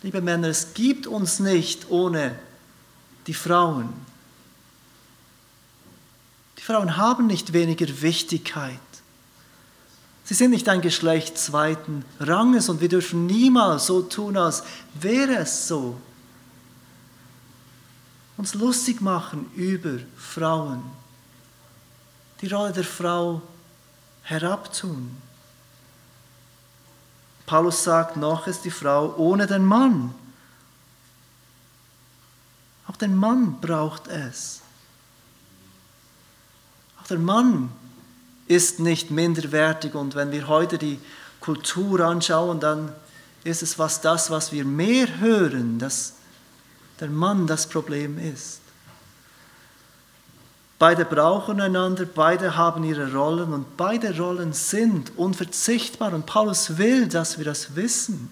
Liebe 0.02 0.20
Männer, 0.20 0.48
es 0.48 0.74
gibt 0.74 1.06
uns 1.06 1.40
nicht 1.40 1.90
ohne 1.90 2.38
die 3.26 3.32
Frauen. 3.32 3.88
Die 6.58 6.62
Frauen 6.62 6.98
haben 6.98 7.26
nicht 7.26 7.54
weniger 7.54 7.86
Wichtigkeit. 8.02 8.78
Sie 10.24 10.34
sind 10.34 10.50
nicht 10.50 10.68
ein 10.68 10.82
Geschlecht 10.82 11.38
zweiten 11.38 12.04
Ranges 12.20 12.68
und 12.68 12.82
wir 12.82 12.90
dürfen 12.90 13.24
niemals 13.24 13.86
so 13.86 14.02
tun, 14.02 14.36
als 14.36 14.62
wäre 14.92 15.36
es 15.36 15.68
so. 15.68 15.98
Uns 18.36 18.52
lustig 18.52 19.00
machen 19.00 19.50
über 19.56 20.00
Frauen. 20.18 20.82
Die 22.42 22.48
Rolle 22.48 22.74
der 22.74 22.84
Frau 22.84 23.40
herabtun. 24.28 25.16
Paulus 27.46 27.82
sagt, 27.82 28.16
noch 28.16 28.46
ist 28.46 28.64
die 28.64 28.70
Frau 28.70 29.14
ohne 29.16 29.46
den 29.46 29.64
Mann. 29.64 30.14
Auch 32.86 32.96
der 32.96 33.08
Mann 33.08 33.60
braucht 33.60 34.06
es. 34.08 34.60
Auch 37.00 37.06
der 37.06 37.18
Mann 37.18 37.70
ist 38.46 38.80
nicht 38.80 39.10
minderwertig. 39.10 39.94
Und 39.94 40.14
wenn 40.14 40.30
wir 40.30 40.46
heute 40.48 40.76
die 40.76 41.00
Kultur 41.40 42.00
anschauen, 42.00 42.60
dann 42.60 42.92
ist 43.44 43.62
es 43.62 43.78
was 43.78 44.02
das, 44.02 44.30
was 44.30 44.52
wir 44.52 44.64
mehr 44.64 45.18
hören, 45.18 45.78
dass 45.78 46.14
der 47.00 47.08
Mann 47.08 47.46
das 47.46 47.66
Problem 47.66 48.18
ist. 48.18 48.60
Beide 50.78 51.04
brauchen 51.04 51.60
einander, 51.60 52.04
beide 52.04 52.56
haben 52.56 52.84
ihre 52.84 53.12
Rollen 53.12 53.52
und 53.52 53.76
beide 53.76 54.16
Rollen 54.16 54.52
sind 54.52 55.16
unverzichtbar. 55.16 56.12
Und 56.12 56.26
Paulus 56.26 56.78
will, 56.78 57.08
dass 57.08 57.38
wir 57.38 57.44
das 57.44 57.74
wissen 57.74 58.30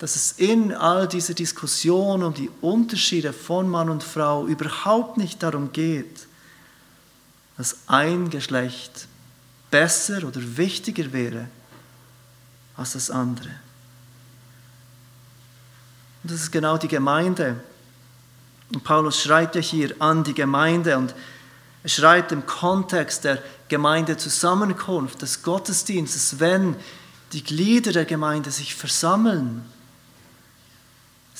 dass 0.00 0.16
es 0.16 0.32
in 0.32 0.72
all 0.72 1.06
dieser 1.06 1.34
Diskussion 1.34 2.22
um 2.22 2.32
die 2.32 2.50
Unterschiede 2.62 3.34
von 3.34 3.68
Mann 3.68 3.90
und 3.90 4.02
Frau 4.02 4.46
überhaupt 4.46 5.18
nicht 5.18 5.42
darum 5.42 5.72
geht, 5.72 6.26
dass 7.58 7.76
ein 7.86 8.30
Geschlecht 8.30 9.06
besser 9.70 10.26
oder 10.26 10.40
wichtiger 10.56 11.12
wäre 11.12 11.48
als 12.78 12.94
das 12.94 13.10
andere. 13.10 13.50
Und 16.22 16.32
das 16.32 16.40
ist 16.40 16.50
genau 16.50 16.78
die 16.78 16.88
Gemeinde. 16.88 17.60
Und 18.72 18.84
Paulus 18.84 19.20
schreibt 19.20 19.54
ja 19.56 19.60
hier 19.60 19.94
an 19.98 20.24
die 20.24 20.34
Gemeinde 20.34 20.96
und 20.96 21.14
er 21.82 21.88
schreibt 21.88 22.32
im 22.32 22.46
Kontext 22.46 23.24
der 23.24 23.42
Gemeindezusammenkunft, 23.68 25.22
des 25.22 25.42
Gottesdienstes, 25.42 26.40
wenn 26.40 26.76
die 27.32 27.42
Glieder 27.42 27.92
der 27.92 28.04
Gemeinde 28.04 28.50
sich 28.50 28.74
versammeln 28.74 29.64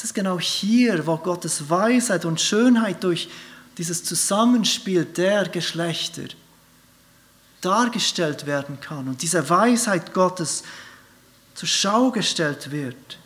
es 0.00 0.04
ist 0.04 0.14
genau 0.14 0.40
hier, 0.40 1.06
wo 1.06 1.18
Gottes 1.18 1.68
Weisheit 1.68 2.24
und 2.24 2.40
Schönheit 2.40 3.04
durch 3.04 3.28
dieses 3.76 4.02
Zusammenspiel 4.02 5.04
der 5.04 5.46
Geschlechter 5.46 6.22
dargestellt 7.60 8.46
werden 8.46 8.80
kann 8.80 9.08
und 9.08 9.20
diese 9.20 9.50
Weisheit 9.50 10.14
Gottes 10.14 10.62
zur 11.54 11.68
Schau 11.68 12.10
gestellt 12.10 12.70
wird. 12.70 13.18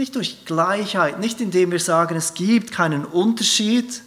Nicht 0.00 0.14
durch 0.14 0.46
Gleichheit, 0.46 1.20
nicht 1.20 1.42
indem 1.42 1.72
wir 1.72 1.78
sagen, 1.78 2.16
es 2.16 2.32
gibt 2.32 2.72
keinen 2.72 3.04
Unterschied, 3.04 4.00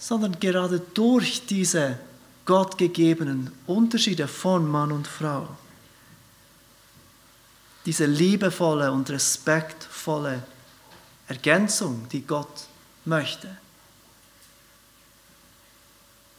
sondern 0.00 0.40
gerade 0.40 0.80
durch 0.94 1.46
diese 1.46 1.96
gottgegebenen 2.44 3.52
Unterschiede 3.68 4.26
von 4.26 4.68
Mann 4.68 4.90
und 4.90 5.06
Frau 5.06 5.46
diese 7.86 8.06
liebevolle 8.06 8.90
und 8.90 9.10
respektvolle 9.10 10.42
Ergänzung, 11.28 12.08
die 12.10 12.26
Gott 12.26 12.66
möchte. 13.04 13.48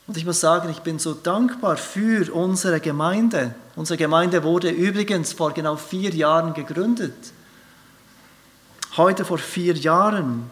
Und 0.08 0.18
ich 0.18 0.26
muss 0.26 0.42
sagen, 0.42 0.68
ich 0.68 0.80
bin 0.80 1.00
so 1.00 1.14
dankbar 1.14 1.78
für 1.78 2.34
unsere 2.34 2.82
Gemeinde. 2.82 3.56
Unsere 3.78 3.98
Gemeinde 3.98 4.44
wurde 4.44 4.72
übrigens 4.72 5.32
vor 5.32 5.54
genau 5.54 5.78
vier 5.78 6.14
Jahren 6.14 6.54
gegründet. 6.54 7.32
Heute 8.96 9.26
vor 9.26 9.40
vier 9.40 9.74
Jahren. 9.74 10.52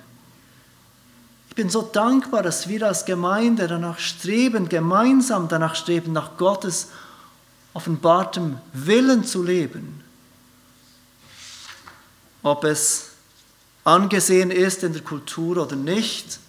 Ich 1.49 1.55
bin 1.55 1.69
so 1.69 1.83
dankbar, 1.83 2.41
dass 2.41 2.67
wir 2.67 2.87
als 2.87 3.05
Gemeinde 3.05 3.67
danach 3.67 3.99
streben, 3.99 4.67
gemeinsam 4.67 5.47
danach 5.47 5.75
streben, 5.75 6.11
nach 6.11 6.37
Gottes 6.37 6.87
offenbartem 7.73 8.57
Willen 8.73 9.23
zu 9.25 9.43
leben. 9.43 10.03
Ob 12.41 12.63
es 12.63 13.09
angesehen 13.83 14.49
ist 14.49 14.83
in 14.83 14.93
der 14.93 15.03
Kultur 15.03 15.57
oder 15.57 15.75
nicht, 15.75 16.39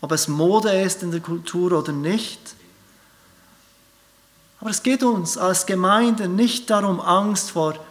ob 0.00 0.12
es 0.12 0.28
Mode 0.28 0.70
ist 0.70 1.02
in 1.02 1.10
der 1.10 1.20
Kultur 1.20 1.72
oder 1.72 1.92
nicht. 1.92 2.38
Aber 4.60 4.70
es 4.70 4.84
geht 4.84 5.02
uns 5.02 5.36
als 5.36 5.66
Gemeinde 5.66 6.28
nicht 6.28 6.70
darum, 6.70 7.00
Angst 7.00 7.50
vor 7.50 7.84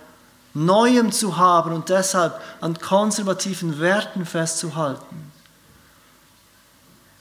Neuem 0.55 1.11
zu 1.11 1.37
haben 1.37 1.73
und 1.73 1.89
deshalb 1.89 2.39
an 2.61 2.79
konservativen 2.79 3.79
Werten 3.79 4.25
festzuhalten. 4.25 5.31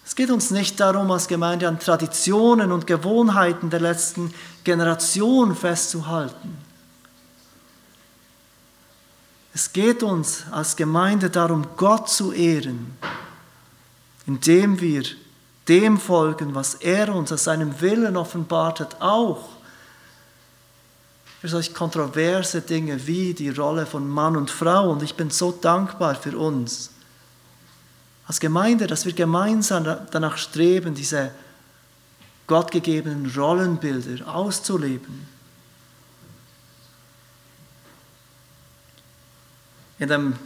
Es 0.06 0.14
geht 0.14 0.30
uns 0.30 0.50
nicht 0.52 0.78
darum, 0.78 1.10
als 1.10 1.26
Gemeinde 1.26 1.66
an 1.66 1.80
Traditionen 1.80 2.70
und 2.70 2.86
Gewohnheiten 2.86 3.70
der 3.70 3.80
letzten 3.80 4.32
Generation 4.62 5.56
festzuhalten. 5.56 6.56
Es 9.52 9.72
geht 9.72 10.04
uns 10.04 10.44
als 10.52 10.76
Gemeinde 10.76 11.28
darum, 11.28 11.66
Gott 11.76 12.08
zu 12.08 12.32
ehren, 12.32 12.96
indem 14.26 14.80
wir 14.80 15.04
dem 15.66 15.98
folgen, 15.98 16.54
was 16.54 16.74
er 16.74 17.12
uns 17.12 17.32
aus 17.32 17.44
seinem 17.44 17.80
Willen 17.80 18.16
offenbart 18.16 18.78
hat, 18.78 19.00
auch 19.00 19.53
für 21.44 21.50
solch 21.50 21.74
kontroverse 21.74 22.62
Dinge 22.62 23.07
wie 23.07 23.35
die 23.35 23.50
Rolle 23.50 23.85
von 23.85 24.09
Mann 24.09 24.35
und 24.35 24.50
Frau. 24.50 24.88
Und 24.90 25.02
ich 25.02 25.14
bin 25.14 25.28
so 25.28 25.52
dankbar 25.52 26.14
für 26.14 26.38
uns 26.38 26.88
als 28.26 28.40
Gemeinde, 28.40 28.87
dass 28.87 29.04
wir 29.04 29.12
gemeinsam 29.12 29.85
danach 30.11 30.38
streben, 30.38 30.94
diese 30.94 31.33
gottgegebenen 32.46 33.30
Rollenbilder 33.37 34.26
auszuleben. 34.26 35.28
In, 39.98 40.09
dem 40.09 40.37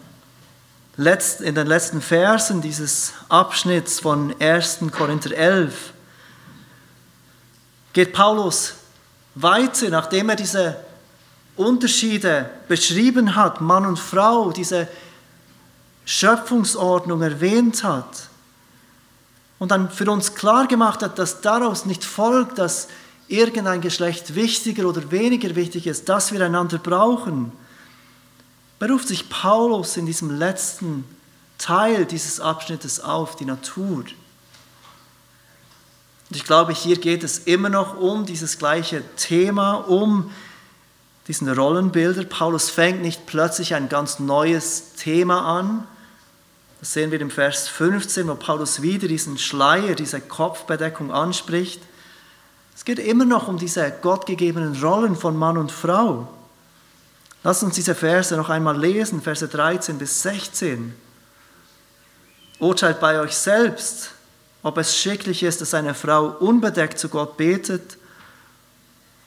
Letzt, 0.96 1.40
in 1.42 1.54
den 1.54 1.68
letzten 1.68 2.00
Versen 2.00 2.60
dieses 2.60 3.12
Abschnitts 3.28 4.00
von 4.00 4.34
1. 4.40 4.80
Korinther 4.90 5.30
11 5.30 5.92
geht 7.92 8.12
Paulus 8.12 8.74
weiter, 9.36 9.90
nachdem 9.90 10.30
er 10.30 10.34
diese 10.34 10.87
Unterschiede 11.58 12.50
beschrieben 12.68 13.34
hat, 13.34 13.60
Mann 13.60 13.86
und 13.86 13.98
Frau, 13.98 14.52
diese 14.52 14.88
Schöpfungsordnung 16.04 17.20
erwähnt 17.20 17.84
hat 17.84 18.28
und 19.58 19.70
dann 19.70 19.90
für 19.90 20.10
uns 20.10 20.34
klar 20.34 20.66
gemacht 20.66 21.02
hat, 21.02 21.18
dass 21.18 21.40
daraus 21.40 21.84
nicht 21.84 22.04
folgt, 22.04 22.58
dass 22.58 22.88
irgendein 23.28 23.80
Geschlecht 23.80 24.34
wichtiger 24.34 24.88
oder 24.88 25.10
weniger 25.10 25.54
wichtig 25.54 25.86
ist, 25.86 26.08
dass 26.08 26.32
wir 26.32 26.40
einander 26.44 26.78
brauchen, 26.78 27.52
beruft 28.78 29.08
sich 29.08 29.28
Paulus 29.28 29.96
in 29.96 30.06
diesem 30.06 30.38
letzten 30.38 31.04
Teil 31.58 32.06
dieses 32.06 32.40
Abschnittes 32.40 33.00
auf, 33.00 33.36
die 33.36 33.44
Natur. 33.44 34.04
Und 36.30 36.36
ich 36.36 36.44
glaube, 36.44 36.72
hier 36.72 36.98
geht 36.98 37.24
es 37.24 37.38
immer 37.38 37.68
noch 37.68 37.98
um 37.98 38.24
dieses 38.24 38.58
gleiche 38.58 39.02
Thema, 39.16 39.74
um 39.74 40.30
diesen 41.28 41.48
Rollenbilder. 41.48 42.24
Paulus 42.24 42.70
fängt 42.70 43.02
nicht 43.02 43.26
plötzlich 43.26 43.74
ein 43.74 43.88
ganz 43.88 44.18
neues 44.18 44.94
Thema 44.94 45.58
an, 45.58 45.86
das 46.80 46.92
sehen 46.92 47.10
wir 47.10 47.20
im 47.20 47.30
Vers 47.30 47.68
15, 47.68 48.28
wo 48.28 48.34
Paulus 48.36 48.82
wieder 48.82 49.08
diesen 49.08 49.36
Schleier, 49.36 49.94
diese 49.94 50.20
Kopfbedeckung 50.20 51.12
anspricht. 51.12 51.82
Es 52.76 52.84
geht 52.84 53.00
immer 53.00 53.24
noch 53.24 53.48
um 53.48 53.58
diese 53.58 53.90
gottgegebenen 54.00 54.80
Rollen 54.80 55.16
von 55.16 55.36
Mann 55.36 55.58
und 55.58 55.72
Frau. 55.72 56.28
Lass 57.42 57.62
uns 57.62 57.74
diese 57.74 57.96
Verse 57.96 58.36
noch 58.36 58.48
einmal 58.48 58.78
lesen, 58.78 59.20
Verse 59.20 59.46
13 59.46 59.98
bis 59.98 60.22
16. 60.22 60.94
Urteilt 62.60 63.00
bei 63.00 63.20
euch 63.20 63.36
selbst, 63.36 64.10
ob 64.62 64.78
es 64.78 64.96
schicklich 64.96 65.42
ist, 65.42 65.60
dass 65.60 65.74
eine 65.74 65.94
Frau 65.94 66.26
unbedeckt 66.38 66.98
zu 66.98 67.08
Gott 67.08 67.36
betet, 67.36 67.96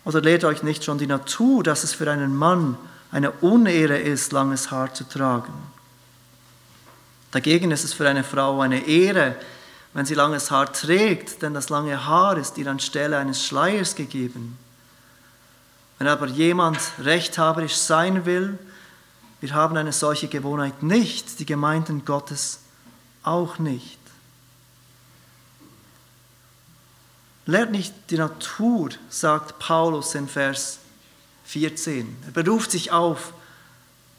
oder 0.05 0.21
lehrt 0.21 0.43
euch 0.43 0.63
nicht 0.63 0.83
schon 0.83 0.97
die 0.97 1.07
Natur, 1.07 1.63
dass 1.63 1.83
es 1.83 1.93
für 1.93 2.09
einen 2.09 2.35
Mann 2.35 2.77
eine 3.11 3.31
Unehre 3.31 3.97
ist, 3.97 4.31
langes 4.31 4.71
Haar 4.71 4.93
zu 4.93 5.03
tragen. 5.03 5.53
Dagegen 7.31 7.71
ist 7.71 7.83
es 7.83 7.93
für 7.93 8.07
eine 8.07 8.23
Frau 8.23 8.61
eine 8.61 8.87
Ehre, 8.87 9.35
wenn 9.93 10.05
sie 10.05 10.13
langes 10.13 10.51
Haar 10.51 10.71
trägt, 10.71 11.41
denn 11.41 11.53
das 11.53 11.69
lange 11.69 12.05
Haar 12.05 12.37
ist 12.37 12.57
ihr 12.57 12.67
anstelle 12.67 13.17
eines 13.17 13.45
Schleiers 13.45 13.95
gegeben. 13.95 14.57
Wenn 15.97 16.07
aber 16.07 16.27
jemand 16.27 16.79
rechthaberisch 16.99 17.75
sein 17.75 18.25
will, 18.25 18.57
wir 19.39 19.53
haben 19.53 19.77
eine 19.77 19.91
solche 19.91 20.27
Gewohnheit 20.27 20.83
nicht, 20.83 21.39
die 21.39 21.45
Gemeinden 21.45 22.05
Gottes 22.05 22.59
auch 23.23 23.59
nicht. 23.59 24.00
Lehrt 27.45 27.71
nicht 27.71 27.93
die 28.09 28.17
Natur, 28.17 28.89
sagt 29.09 29.59
Paulus 29.59 30.15
in 30.15 30.27
Vers 30.27 30.79
14. 31.45 32.15
Er 32.25 32.31
beruft 32.31 32.71
sich 32.71 32.91
auf 32.91 33.33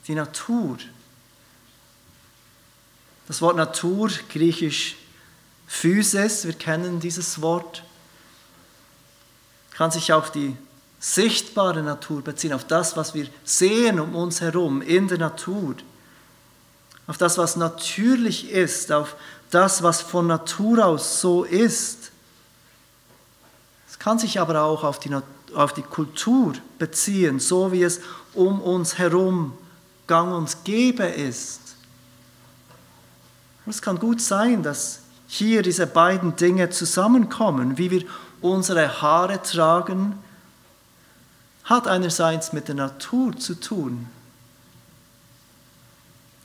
die 0.07 0.15
Natur. 0.15 0.77
Das 3.27 3.41
Wort 3.41 3.55
Natur, 3.55 4.11
griechisch 4.29 4.97
Physis, 5.65 6.45
wir 6.45 6.53
kennen 6.53 6.99
dieses 6.99 7.41
Wort, 7.41 7.83
kann 9.71 9.89
sich 9.89 10.13
auf 10.13 10.31
die 10.31 10.55
sichtbare 10.99 11.81
Natur 11.81 12.21
beziehen, 12.21 12.53
auf 12.53 12.65
das, 12.65 12.95
was 12.95 13.13
wir 13.13 13.27
sehen 13.43 13.99
um 13.99 14.15
uns 14.15 14.41
herum 14.41 14.81
in 14.81 15.07
der 15.07 15.17
Natur, 15.17 15.75
auf 17.07 17.17
das, 17.17 17.37
was 17.37 17.55
natürlich 17.55 18.49
ist, 18.51 18.91
auf 18.91 19.15
das, 19.49 19.83
was 19.83 20.01
von 20.01 20.27
Natur 20.27 20.85
aus 20.85 21.19
so 21.19 21.43
ist. 21.43 22.11
Kann 24.03 24.19
sich 24.19 24.37
aber 24.37 24.63
auch 24.63 24.83
auf 24.83 24.99
die, 24.99 25.15
auf 25.55 25.73
die 25.73 25.81
Kultur 25.81 26.55
beziehen, 26.77 27.39
so 27.39 27.71
wie 27.71 27.83
es 27.83 28.01
um 28.33 28.59
uns 28.59 28.97
herum 28.97 29.57
gang 30.07 30.33
und 30.33 30.65
gäbe 30.65 31.05
ist. 31.05 31.61
Es 33.65 33.81
kann 33.81 33.97
gut 33.97 34.19
sein, 34.19 34.61
dass 34.61 34.99
hier 35.27 35.61
diese 35.61 35.87
beiden 35.87 36.35
Dinge 36.35 36.69
zusammenkommen. 36.69 37.77
Wie 37.77 37.91
wir 37.91 38.03
unsere 38.41 39.01
Haare 39.01 39.41
tragen, 39.41 40.19
hat 41.63 41.87
einerseits 41.87 42.51
mit 42.51 42.67
der 42.67 42.75
Natur 42.75 43.37
zu 43.37 43.57
tun, 43.57 44.09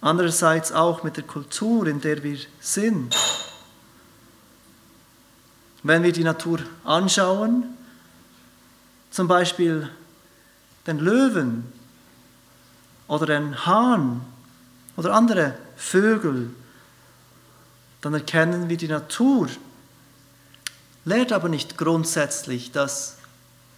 andererseits 0.00 0.70
auch 0.70 1.02
mit 1.02 1.16
der 1.16 1.24
Kultur, 1.24 1.88
in 1.88 2.00
der 2.00 2.22
wir 2.22 2.38
sind. 2.60 3.16
Wenn 5.82 6.02
wir 6.02 6.12
die 6.12 6.24
Natur 6.24 6.60
anschauen, 6.84 7.64
zum 9.10 9.28
Beispiel 9.28 9.88
den 10.86 10.98
Löwen 10.98 11.72
oder 13.06 13.26
den 13.26 13.64
Hahn 13.66 14.20
oder 14.96 15.14
andere 15.14 15.54
Vögel, 15.76 16.50
dann 18.00 18.14
erkennen 18.14 18.68
wir 18.68 18.76
die 18.76 18.88
Natur. 18.88 19.48
Lehrt 21.04 21.32
aber 21.32 21.48
nicht 21.48 21.78
grundsätzlich, 21.78 22.72
dass 22.72 23.16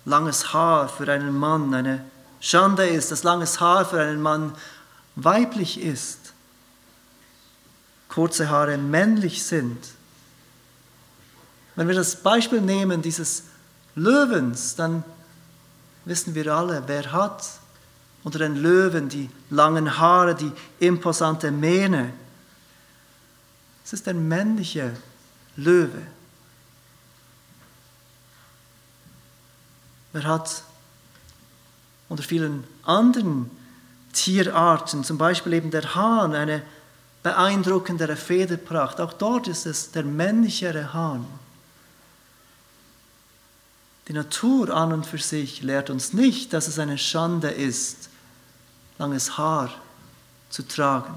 langes 0.05 0.53
Haar 0.53 0.89
für 0.89 1.11
einen 1.11 1.37
Mann 1.37 1.73
eine 1.75 2.05
Schande 2.41 2.87
ist, 2.87 3.13
dass 3.13 3.23
langes 3.23 3.61
Haar 3.61 3.85
für 3.85 4.01
einen 4.01 4.21
Mann 4.21 4.55
weiblich 5.15 5.81
ist, 5.81 6.33
kurze 8.09 8.49
Haare 8.49 8.79
männlich 8.79 9.45
sind. 9.45 9.79
Wenn 11.77 11.89
wir 11.89 11.95
das 11.95 12.17
Beispiel 12.17 12.61
nehmen 12.61 13.03
dieses 13.03 13.45
Löwens, 13.95 14.77
dann 14.77 15.05
wissen 16.05 16.35
wir 16.35 16.55
alle, 16.55 16.83
wer 16.87 17.13
hat 17.13 17.45
unter 18.23 18.39
den 18.39 18.57
Löwen 18.57 19.09
die 19.09 19.31
langen 19.51 19.99
Haare, 19.99 20.35
die 20.35 20.53
imposante 20.79 21.51
Mähne. 21.51 22.13
Es 23.85 23.93
ist 23.93 24.07
der 24.07 24.15
männliche 24.15 24.93
Löwe. 25.57 26.03
Er 30.13 30.25
hat 30.25 30.65
unter 32.09 32.23
vielen 32.23 32.65
anderen 32.85 33.51
Tierarten, 34.13 35.05
zum 35.05 35.19
Beispiel 35.19 35.53
eben 35.53 35.71
der 35.71 35.95
Hahn, 35.95 36.35
eine 36.35 36.63
beeindruckendere 37.23 38.17
Federpracht. 38.17 39.01
Auch 39.01 39.13
dort 39.13 39.47
ist 39.47 39.67
es 39.67 39.93
der 39.93 40.03
männlichere 40.03 40.93
Hahn. 40.93 41.27
Die 44.11 44.17
Natur 44.17 44.71
an 44.71 44.93
und 44.93 45.07
für 45.07 45.19
sich 45.19 45.63
lehrt 45.63 45.89
uns 45.89 46.13
nicht, 46.13 46.53
dass 46.53 46.67
es 46.67 46.81
eine 46.81 46.99
Schande 46.99 47.49
ist, 47.49 48.09
langes 48.99 49.39
Haar 49.39 49.71
zu 50.49 50.67
tragen. 50.67 51.15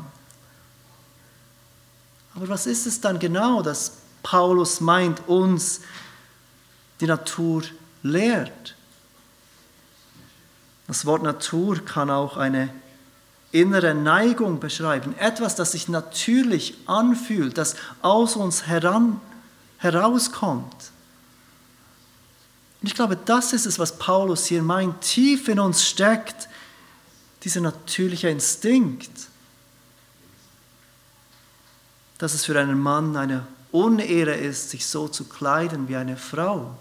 Aber 2.36 2.50
was 2.50 2.68
ist 2.68 2.86
es 2.86 3.02
dann 3.02 3.18
genau, 3.18 3.64
dass 3.64 3.94
Paulus 4.22 4.80
meint, 4.80 5.28
uns 5.28 5.82
die 7.00 7.08
Natur 7.08 7.64
lehrt? 8.04 8.76
Das 10.86 11.08
Wort 11.08 11.24
Natur 11.24 11.84
kann 11.84 12.12
auch 12.12 12.38
eine 12.38 12.70
innere 13.52 13.96
Neigung 13.96 14.60
beschreiben, 14.60 15.18
etwas, 15.18 15.56
das 15.56 15.72
sich 15.72 15.90
natürlich 15.90 16.78
anfühlt, 16.86 17.58
das 17.58 17.76
aus 18.04 18.36
uns 18.36 18.68
heran, 18.68 19.20
herauskommt. 19.80 20.93
Und 22.84 22.88
ich 22.88 22.96
glaube, 22.96 23.16
das 23.16 23.54
ist 23.54 23.66
es, 23.66 23.80
was 23.80 23.98
Paulus 23.98 24.46
hier 24.46 24.62
meint. 24.62 25.00
Tief 25.00 25.48
in 25.48 25.58
uns 25.58 25.88
steckt 25.88 26.50
dieser 27.46 27.62
natürliche 27.62 28.28
Instinkt, 28.28 29.10
dass 32.18 32.34
es 32.34 32.44
für 32.44 32.60
einen 32.60 32.78
Mann 32.78 33.16
eine 33.16 33.48
Unehre 33.72 34.34
ist, 34.34 34.72
sich 34.72 34.86
so 34.86 35.08
zu 35.08 35.24
kleiden 35.24 35.88
wie 35.88 35.96
eine 35.96 36.18
Frau. 36.18 36.76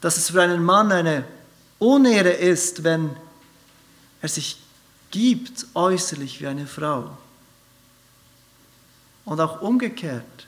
Dass 0.00 0.16
es 0.16 0.30
für 0.30 0.42
einen 0.42 0.62
Mann 0.62 0.92
eine 0.92 1.24
Unehre 1.80 2.30
ist, 2.30 2.84
wenn 2.84 3.10
er 4.22 4.28
sich 4.28 4.56
gibt 5.10 5.66
äußerlich 5.74 6.40
wie 6.40 6.46
eine 6.46 6.68
Frau. 6.68 7.18
Und 9.24 9.40
auch 9.40 9.62
umgekehrt. 9.62 10.46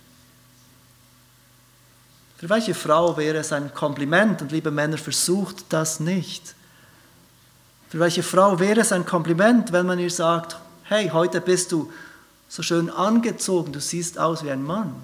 Für 2.38 2.48
welche 2.50 2.74
Frau 2.74 3.16
wäre 3.16 3.38
es 3.38 3.52
ein 3.52 3.72
Kompliment? 3.72 4.42
Und 4.42 4.52
liebe 4.52 4.70
Männer, 4.70 4.98
versucht 4.98 5.64
das 5.70 6.00
nicht. 6.00 6.54
Für 7.88 7.98
welche 8.00 8.22
Frau 8.22 8.58
wäre 8.58 8.80
es 8.80 8.92
ein 8.92 9.06
Kompliment, 9.06 9.72
wenn 9.72 9.86
man 9.86 9.98
ihr 9.98 10.10
sagt, 10.10 10.56
hey, 10.84 11.08
heute 11.08 11.40
bist 11.40 11.72
du 11.72 11.90
so 12.48 12.62
schön 12.62 12.90
angezogen, 12.90 13.72
du 13.72 13.80
siehst 13.80 14.18
aus 14.18 14.44
wie 14.44 14.50
ein 14.50 14.62
Mann. 14.62 14.94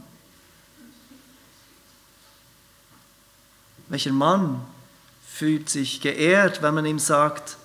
Welcher 3.88 4.12
Mann 4.12 4.64
fühlt 5.26 5.68
sich 5.68 6.00
geehrt, 6.00 6.62
wenn 6.62 6.74
man 6.74 6.86
ihm 6.86 6.98
sagt, 6.98 7.56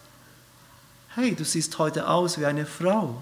hey, 1.16 1.36
du 1.36 1.44
siehst 1.44 1.78
heute 1.78 2.08
aus 2.08 2.40
wie 2.40 2.46
eine 2.46 2.66
Frau. 2.66 3.22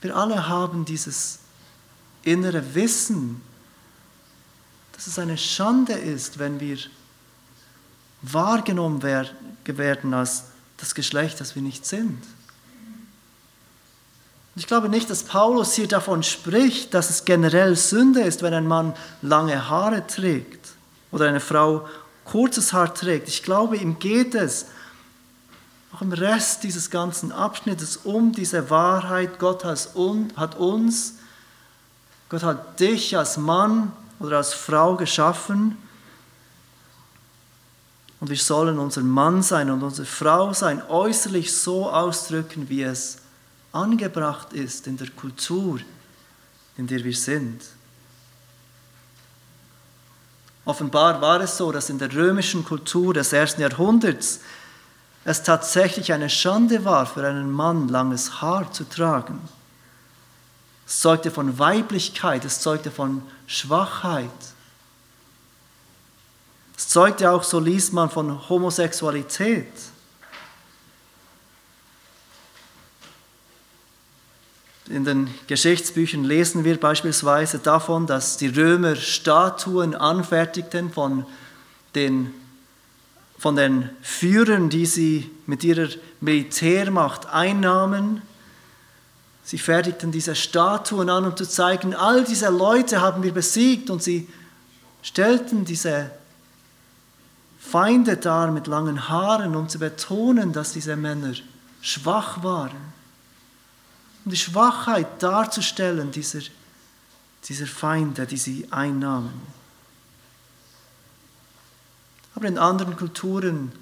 Wir 0.00 0.16
alle 0.16 0.48
haben 0.48 0.84
dieses 0.84 1.40
innere 2.22 2.74
Wissen, 2.74 3.40
dass 4.98 5.06
es 5.06 5.18
eine 5.20 5.38
Schande 5.38 5.92
ist, 5.92 6.40
wenn 6.40 6.58
wir 6.58 6.76
wahrgenommen 8.20 9.04
werden 9.04 10.12
als 10.12 10.46
das 10.76 10.96
Geschlecht, 10.96 11.40
das 11.40 11.54
wir 11.54 11.62
nicht 11.62 11.86
sind. 11.86 12.20
Ich 14.56 14.66
glaube 14.66 14.88
nicht, 14.88 15.08
dass 15.08 15.22
Paulus 15.22 15.74
hier 15.74 15.86
davon 15.86 16.24
spricht, 16.24 16.94
dass 16.94 17.10
es 17.10 17.24
generell 17.24 17.76
Sünde 17.76 18.22
ist, 18.22 18.42
wenn 18.42 18.52
ein 18.52 18.66
Mann 18.66 18.92
lange 19.22 19.68
Haare 19.68 20.04
trägt 20.04 20.70
oder 21.12 21.28
eine 21.28 21.38
Frau 21.38 21.86
kurzes 22.24 22.72
Haar 22.72 22.92
trägt. 22.92 23.28
Ich 23.28 23.44
glaube, 23.44 23.76
ihm 23.76 24.00
geht 24.00 24.34
es 24.34 24.66
auch 25.94 26.02
im 26.02 26.12
Rest 26.12 26.64
dieses 26.64 26.90
ganzen 26.90 27.30
Abschnittes 27.30 27.98
um 27.98 28.32
diese 28.32 28.68
Wahrheit. 28.68 29.38
Gott 29.38 29.64
hat 29.64 30.56
uns, 30.56 31.14
Gott 32.28 32.42
hat 32.42 32.80
dich 32.80 33.16
als 33.16 33.36
Mann 33.36 33.92
oder 34.20 34.38
als 34.38 34.54
Frau 34.54 34.96
geschaffen. 34.96 35.76
Und 38.20 38.30
wir 38.30 38.36
sollen 38.36 38.78
unser 38.78 39.02
Mann 39.02 39.42
sein 39.42 39.70
und 39.70 39.82
unsere 39.82 40.06
Frau 40.06 40.52
sein, 40.52 40.82
äußerlich 40.88 41.54
so 41.54 41.88
ausdrücken, 41.90 42.68
wie 42.68 42.82
es 42.82 43.18
angebracht 43.72 44.52
ist 44.52 44.86
in 44.86 44.96
der 44.96 45.10
Kultur, 45.10 45.78
in 46.76 46.86
der 46.86 47.04
wir 47.04 47.14
sind. 47.14 47.62
Offenbar 50.64 51.20
war 51.20 51.40
es 51.40 51.56
so, 51.56 51.72
dass 51.72 51.88
in 51.88 51.98
der 51.98 52.12
römischen 52.12 52.64
Kultur 52.64 53.14
des 53.14 53.32
ersten 53.32 53.62
Jahrhunderts 53.62 54.40
es 55.24 55.42
tatsächlich 55.42 56.12
eine 56.12 56.28
Schande 56.28 56.84
war, 56.84 57.06
für 57.06 57.26
einen 57.26 57.50
Mann 57.50 57.88
langes 57.88 58.42
Haar 58.42 58.70
zu 58.72 58.84
tragen. 58.84 59.40
Es 60.88 61.00
zeugte 61.00 61.30
von 61.30 61.58
Weiblichkeit, 61.58 62.46
es 62.46 62.60
zeugte 62.60 62.90
von 62.90 63.22
Schwachheit. 63.46 64.30
Es 66.74 66.88
zeugte 66.88 67.30
auch, 67.30 67.42
so 67.44 67.60
liest 67.60 67.92
man, 67.92 68.08
von 68.08 68.48
Homosexualität. 68.48 69.70
In 74.88 75.04
den 75.04 75.28
Geschichtsbüchern 75.46 76.24
lesen 76.24 76.64
wir 76.64 76.80
beispielsweise 76.80 77.58
davon, 77.58 78.06
dass 78.06 78.38
die 78.38 78.48
Römer 78.48 78.96
Statuen 78.96 79.94
anfertigten 79.94 80.90
von 80.90 81.26
den 81.94 82.32
von 83.38 83.54
den 83.54 83.90
Führern, 84.02 84.68
die 84.68 84.84
sie 84.84 85.30
mit 85.46 85.62
ihrer 85.62 85.88
Militärmacht 86.20 87.26
einnahmen. 87.26 88.22
Sie 89.48 89.56
fertigten 89.56 90.12
diese 90.12 90.34
Statuen 90.36 91.08
an, 91.08 91.24
um 91.24 91.34
zu 91.34 91.48
zeigen, 91.48 91.94
all 91.94 92.22
diese 92.22 92.50
Leute 92.50 93.00
haben 93.00 93.22
wir 93.22 93.32
besiegt 93.32 93.88
und 93.88 94.02
sie 94.02 94.28
stellten 95.00 95.64
diese 95.64 96.10
Feinde 97.58 98.18
dar 98.18 98.50
mit 98.50 98.66
langen 98.66 99.08
Haaren, 99.08 99.56
um 99.56 99.66
zu 99.66 99.78
betonen, 99.78 100.52
dass 100.52 100.74
diese 100.74 100.96
Männer 100.96 101.32
schwach 101.80 102.42
waren. 102.42 102.76
Um 104.26 104.32
die 104.32 104.36
Schwachheit 104.36 105.06
darzustellen 105.22 106.10
dieser, 106.10 106.40
dieser 107.44 107.66
Feinde, 107.66 108.26
die 108.26 108.36
sie 108.36 108.68
einnahmen. 108.70 109.40
Aber 112.34 112.48
in 112.48 112.58
anderen 112.58 112.98
Kulturen 112.98 113.72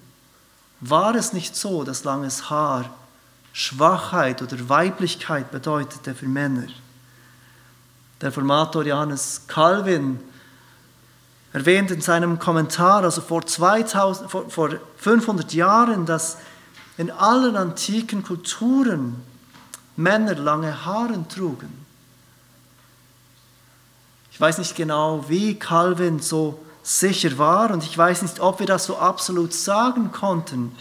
war 0.78 1.16
es 1.16 1.32
nicht 1.32 1.56
so, 1.56 1.82
dass 1.82 2.04
langes 2.04 2.50
Haar 2.50 2.88
Schwachheit 3.58 4.42
oder 4.42 4.68
Weiblichkeit 4.68 5.50
bedeutete 5.50 6.14
für 6.14 6.26
Männer. 6.26 6.66
Der 8.20 8.30
Formator 8.30 8.84
Johannes 8.84 9.44
Calvin 9.46 10.20
erwähnt 11.54 11.90
in 11.90 12.02
seinem 12.02 12.38
Kommentar, 12.38 13.02
also 13.02 13.22
vor, 13.22 13.46
2000, 13.46 14.30
vor, 14.30 14.50
vor 14.50 14.74
500 14.98 15.54
Jahren, 15.54 16.04
dass 16.04 16.36
in 16.98 17.10
allen 17.10 17.56
antiken 17.56 18.22
Kulturen 18.22 19.22
Männer 19.96 20.34
lange 20.34 20.84
Haare 20.84 21.26
trugen. 21.26 21.86
Ich 24.32 24.38
weiß 24.38 24.58
nicht 24.58 24.76
genau, 24.76 25.30
wie 25.30 25.58
Calvin 25.58 26.20
so 26.20 26.62
sicher 26.82 27.38
war 27.38 27.70
und 27.70 27.84
ich 27.84 27.96
weiß 27.96 28.20
nicht, 28.20 28.38
ob 28.38 28.60
wir 28.60 28.66
das 28.66 28.84
so 28.84 28.98
absolut 28.98 29.54
sagen 29.54 30.12
konnten. 30.12 30.76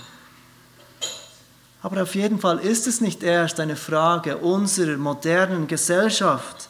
Aber 1.85 2.01
auf 2.01 2.15
jeden 2.15 2.39
Fall 2.39 2.57
ist 2.57 2.87
es 2.87 2.99
nicht 2.99 3.21
erst 3.21 3.59
eine 3.59 3.75
Frage 3.75 4.37
unserer 4.37 4.97
modernen 4.97 5.67
Gesellschaft, 5.67 6.67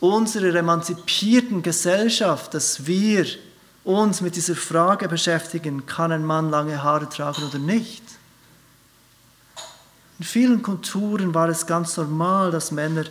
unserer 0.00 0.54
emanzipierten 0.54 1.62
Gesellschaft, 1.62 2.54
dass 2.54 2.86
wir 2.86 3.26
uns 3.84 4.22
mit 4.22 4.34
dieser 4.34 4.54
Frage 4.54 5.08
beschäftigen, 5.08 5.84
kann 5.84 6.10
ein 6.10 6.24
Mann 6.24 6.48
lange 6.48 6.82
Haare 6.82 7.06
tragen 7.10 7.42
oder 7.42 7.58
nicht. 7.58 8.02
In 10.20 10.24
vielen 10.24 10.62
Kulturen 10.62 11.34
war 11.34 11.50
es 11.50 11.66
ganz 11.66 11.98
normal, 11.98 12.52
dass 12.52 12.70
Männer 12.72 13.04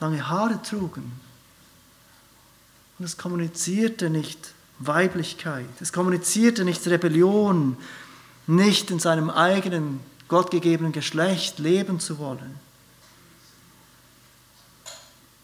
lange 0.00 0.28
Haare 0.28 0.60
trugen. 0.60 1.18
Und 2.98 3.06
es 3.06 3.16
kommunizierte 3.16 4.10
nicht 4.10 4.52
Weiblichkeit, 4.80 5.64
es 5.80 5.94
kommunizierte 5.94 6.62
nicht 6.62 6.86
Rebellion, 6.86 7.78
nicht 8.46 8.90
in 8.90 8.98
seinem 8.98 9.30
eigenen 9.30 10.00
gottgegebenen 10.28 10.92
Geschlecht 10.92 11.58
leben 11.58 12.00
zu 12.00 12.18
wollen. 12.18 12.58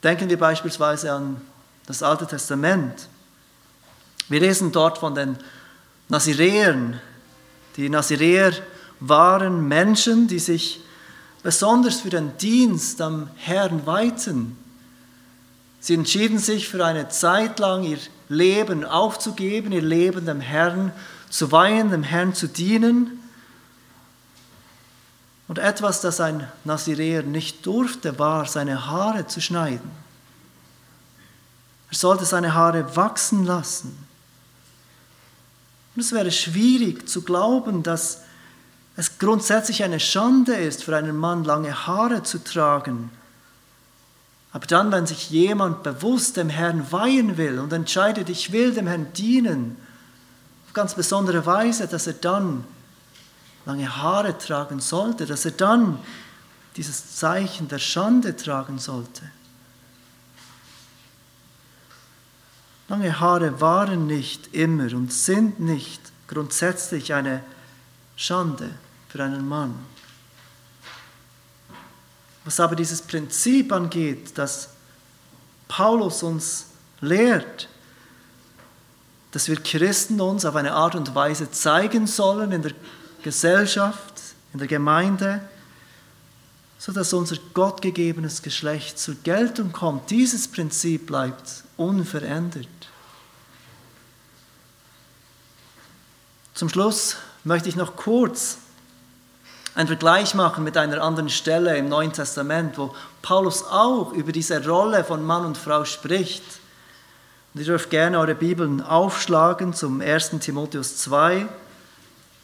Denken 0.03 0.29
wir 0.29 0.39
beispielsweise 0.39 1.13
an 1.13 1.41
das 1.87 2.03
Alte 2.03 2.27
Testament. 2.27 3.09
Wir 4.29 4.41
lesen 4.41 4.73
dort 4.73 4.99
von 4.99 5.15
den 5.15 5.37
Naziräern. 6.09 7.01
Die 7.77 7.89
Naziräer 7.89 8.53
waren 9.01 9.67
Menschen, 9.69 10.29
die 10.29 10.39
sich 10.39 10.81
besonders 11.43 12.01
für 12.01 12.11
den 12.11 12.37
Dienst 12.39 13.01
am 13.01 13.31
Herrn 13.37 13.87
weihten. 13.87 14.57
Sie 15.81 15.95
entschieden 15.95 16.39
sich 16.39 16.69
für 16.69 16.85
eine 16.85 17.09
Zeit 17.09 17.59
lang 17.59 17.85
ihr 17.85 17.99
Leben 18.29 18.85
aufzugeben, 18.85 19.73
ihr 19.73 19.83
Leben 19.83 20.27
dem 20.27 20.41
Herrn 20.41 20.93
zu 21.31 21.53
weihen, 21.53 21.91
dem 21.91 22.03
Herrn 22.03 22.35
zu 22.35 22.47
dienen. 22.47 23.23
Und 25.47 25.59
etwas, 25.59 26.01
das 26.01 26.21
ein 26.21 26.47
Naziräer 26.65 27.23
nicht 27.23 27.65
durfte, 27.65 28.19
war, 28.19 28.47
seine 28.47 28.87
Haare 28.87 29.27
zu 29.27 29.41
schneiden. 29.41 29.91
Er 31.91 31.97
sollte 31.97 32.25
seine 32.25 32.55
Haare 32.55 32.97
wachsen 32.97 33.45
lassen. 33.45 33.97
Und 35.95 36.03
es 36.03 36.13
wäre 36.13 36.31
schwierig 36.31 37.09
zu 37.09 37.23
glauben, 37.23 37.83
dass 37.83 38.21
es 38.97 39.19
grundsätzlich 39.19 39.83
eine 39.85 40.01
Schande 40.01 40.55
ist, 40.55 40.85
für 40.85 40.97
einen 40.97 41.17
Mann 41.17 41.45
lange 41.45 41.87
Haare 41.87 42.23
zu 42.25 42.43
tragen. 42.43 43.11
Aber 44.53 44.67
dann, 44.67 44.91
wenn 44.93 45.07
sich 45.07 45.31
jemand 45.31 45.83
bewusst 45.83 46.37
dem 46.37 46.49
Herrn 46.49 46.91
weihen 46.91 47.37
will 47.37 47.59
und 47.59 47.73
entscheidet, 47.73 48.29
ich 48.29 48.53
will 48.53 48.75
dem 48.75 48.87
Herrn 48.87 49.13
dienen, 49.13 49.77
ganz 50.79 50.95
besondere 50.95 51.45
Weise, 51.45 51.89
dass 51.89 52.07
er 52.07 52.13
dann 52.13 52.65
lange 53.67 53.97
Haare 53.97 54.39
tragen 54.39 54.79
sollte, 54.79 55.27
dass 55.27 55.45
er 55.45 55.51
dann 55.51 55.99
dieses 56.77 57.17
Zeichen 57.17 57.67
der 57.67 57.81
Schande 57.81 58.37
tragen 58.37 58.79
sollte. 58.79 59.29
Lange 62.87 63.19
Haare 63.19 63.61
waren 63.61 64.07
nicht 64.07 64.55
immer 64.55 64.85
und 64.95 65.13
sind 65.13 65.59
nicht 65.59 66.01
grundsätzlich 66.29 67.13
eine 67.13 67.43
Schande 68.15 68.71
für 69.09 69.25
einen 69.25 69.49
Mann. 69.49 69.75
Was 72.45 72.61
aber 72.61 72.77
dieses 72.77 73.03
Prinzip 73.03 73.73
angeht, 73.73 74.39
das 74.39 74.69
Paulus 75.67 76.23
uns 76.23 76.67
lehrt, 77.01 77.69
dass 79.33 79.49
wir 79.49 79.57
Christen 79.57 80.21
uns 80.21 80.45
auf 80.45 80.57
eine 80.57 80.73
Art 80.73 80.95
und 80.95 81.15
Weise 81.15 81.51
zeigen 81.51 82.07
sollen 82.07 82.53
in 82.53 82.63
der 82.63 82.73
Gesellschaft, 83.23 84.15
in 84.53 84.59
der 84.59 84.69
Gemeinde, 84.69 85.41
sodass 86.79 87.13
unser 87.13 87.37
gottgegebenes 87.55 88.43
Geschlecht 88.43 88.99
zur 88.99 89.17
Geltung 89.17 89.73
kommt. 89.73 90.11
Dieses 90.11 90.49
Prinzip 90.49 91.07
bleibt 91.07 91.65
unverändert. 91.77 92.69
Zum 96.55 96.69
Schluss 96.69 97.17
möchte 97.45 97.69
ich 97.69 97.77
noch 97.77 97.97
kurz 97.97 98.59
einen 99.75 99.87
Vergleich 99.87 100.35
machen 100.35 100.65
mit 100.65 100.77
einer 100.77 101.01
anderen 101.03 101.29
Stelle 101.29 101.77
im 101.77 101.89
Neuen 101.89 102.13
Testament, 102.13 102.79
wo 102.79 102.95
Paulus 103.23 103.63
auch 103.63 104.13
über 104.13 104.33
diese 104.33 104.67
Rolle 104.67 105.05
von 105.05 105.25
Mann 105.25 105.45
und 105.45 105.57
Frau 105.57 105.85
spricht. 105.85 106.43
Und 107.59 107.63
ihr 107.63 107.73
dürft 107.73 107.91
gerne 107.91 108.21
eure 108.21 108.37
Bibeln 108.37 108.81
aufschlagen 108.81 109.75
zum 109.75 110.01
1. 110.01 110.31
Timotheus 110.39 110.99
2, 110.99 111.49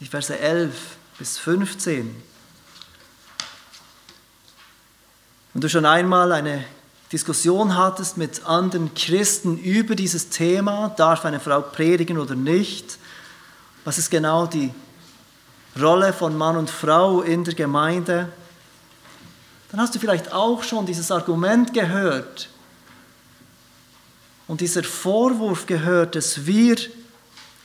die 0.01 0.07
Verse 0.07 0.37
11 0.37 0.75
bis 1.21 1.39
15. 1.39 2.21
Wenn 5.53 5.61
du 5.61 5.69
schon 5.69 5.87
einmal 5.87 6.33
eine 6.33 6.65
Diskussion 7.13 7.77
hattest 7.77 8.17
mit 8.17 8.45
anderen 8.45 8.93
Christen 8.95 9.57
über 9.57 9.95
dieses 9.95 10.31
Thema, 10.31 10.89
darf 10.97 11.25
eine 11.25 11.39
Frau 11.39 11.61
predigen 11.61 12.19
oder 12.19 12.35
nicht, 12.35 12.99
was 13.85 13.99
ist 13.99 14.11
genau 14.11 14.47
die 14.47 14.75
Rolle 15.81 16.13
von 16.13 16.37
Mann 16.37 16.57
und 16.57 16.71
Frau 16.71 17.23
in 17.23 17.45
der 17.45 17.55
Gemeinde, 17.55 18.33
dann 19.71 19.81
hast 19.81 19.95
du 19.95 20.01
vielleicht 20.01 20.33
auch 20.33 20.65
schon 20.65 20.87
dieses 20.87 21.13
Argument 21.13 21.73
gehört 21.73 22.49
und 24.47 24.61
dieser 24.61 24.85
Vorwurf 24.85 25.67
gehört, 25.67 26.15
dass 26.15 26.47
wir 26.47 26.77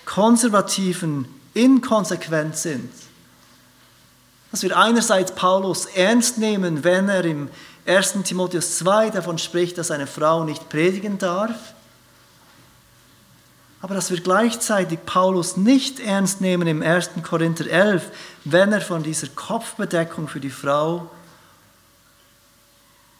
Konservativen 0.06 1.26
inkonsequent 1.54 2.56
sind. 2.56 2.92
Dass 4.52 4.64
wir 4.64 4.78
einerseits 4.78 5.36
Paulus 5.36 5.86
ernst 5.86 6.38
nehmen, 6.38 6.84
wenn 6.84 7.10
er 7.10 7.26
im 7.26 7.50
1. 7.86 8.14
Timotheus 8.24 8.78
2 8.80 9.12
davon 9.12 9.38
spricht, 9.38 9.78
dass 9.78 9.92
eine 9.92 10.08
Frau 10.08 10.44
nicht 10.44 10.70
predigen 10.70 11.18
darf, 11.18 11.74
aber 13.82 13.96
dass 13.96 14.12
wir 14.12 14.20
gleichzeitig 14.20 15.00
Paulus 15.06 15.58
nicht 15.58 16.00
ernst 16.00 16.42
nehmen 16.42 16.68
im 16.68 16.82
1. 16.82 17.12
Korinther 17.24 17.68
11, 17.68 18.12
wenn 18.46 18.74
er 18.74 18.82
von 18.82 19.04
dieser 19.04 19.28
Kopfbedeckung 19.28 20.28
für 20.28 20.40
die 20.40 20.50
Frau 20.50 21.10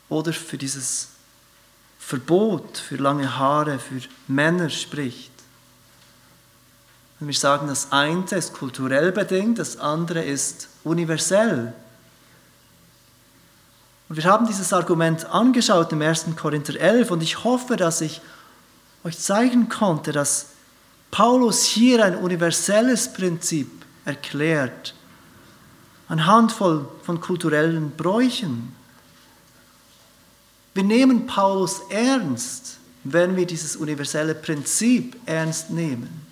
oder 0.10 0.34
für 0.34 0.58
dieses 0.58 1.10
Verbot 2.10 2.80
für 2.80 2.96
lange 2.96 3.38
Haare 3.38 3.78
für 3.78 4.02
Männer 4.28 4.70
spricht. 4.72 5.32
Und 7.20 7.28
wir 7.28 7.36
sagen, 7.36 7.68
das 7.68 7.92
eine 7.92 8.26
ist 8.32 8.54
kulturell 8.54 9.12
bedingt, 9.12 9.60
das 9.60 9.78
andere 9.78 10.24
ist 10.24 10.70
universell. 10.84 11.72
Und 14.10 14.16
wir 14.16 14.24
haben 14.24 14.48
dieses 14.48 14.74
Argument 14.74 15.24
angeschaut 15.26 15.92
im 15.92 16.02
1. 16.02 16.26
Korinther 16.36 16.80
11 16.80 17.12
und 17.12 17.22
ich 17.22 17.44
hoffe, 17.44 17.76
dass 17.76 18.02
ich 18.02 18.22
euch 19.04 19.20
zeigen 19.20 19.70
konnte, 19.70 20.12
dass 20.12 20.48
Paulus 21.12 21.64
hier 21.64 22.04
ein 22.04 22.16
universelles 22.16 23.14
Prinzip 23.14 23.70
erklärt, 24.06 24.96
eine 26.08 26.26
Handvoll 26.26 26.90
von 27.04 27.22
kulturellen 27.22 27.92
Bräuchen. 27.92 28.79
Wir 30.80 30.86
nehmen 30.86 31.28
Paulus 31.28 31.82
ernst, 31.90 32.78
wenn 33.04 33.36
wir 33.36 33.46
dieses 33.46 33.76
universelle 33.76 34.34
Prinzip 34.34 35.18
ernst 35.26 35.72
nehmen. 35.72 36.26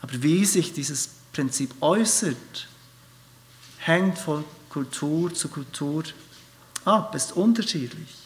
Aber 0.00 0.20
wie 0.20 0.44
sich 0.44 0.72
dieses 0.72 1.10
Prinzip 1.32 1.72
äußert, 1.80 2.66
hängt 3.78 4.18
von 4.18 4.44
Kultur 4.68 5.32
zu 5.32 5.46
Kultur 5.46 6.02
ab, 6.84 7.14
ist 7.14 7.36
unterschiedlich. 7.36 8.16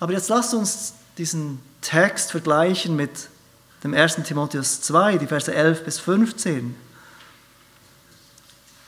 Aber 0.00 0.12
jetzt 0.12 0.30
lasst 0.30 0.52
uns 0.52 0.94
diesen 1.16 1.60
Text 1.80 2.32
vergleichen 2.32 2.96
mit 2.96 3.28
dem 3.84 3.94
1. 3.94 4.16
Timotheus 4.24 4.80
2, 4.80 5.16
die 5.16 5.28
Verse 5.28 5.54
11 5.54 5.84
bis 5.84 6.00
15. 6.00 6.74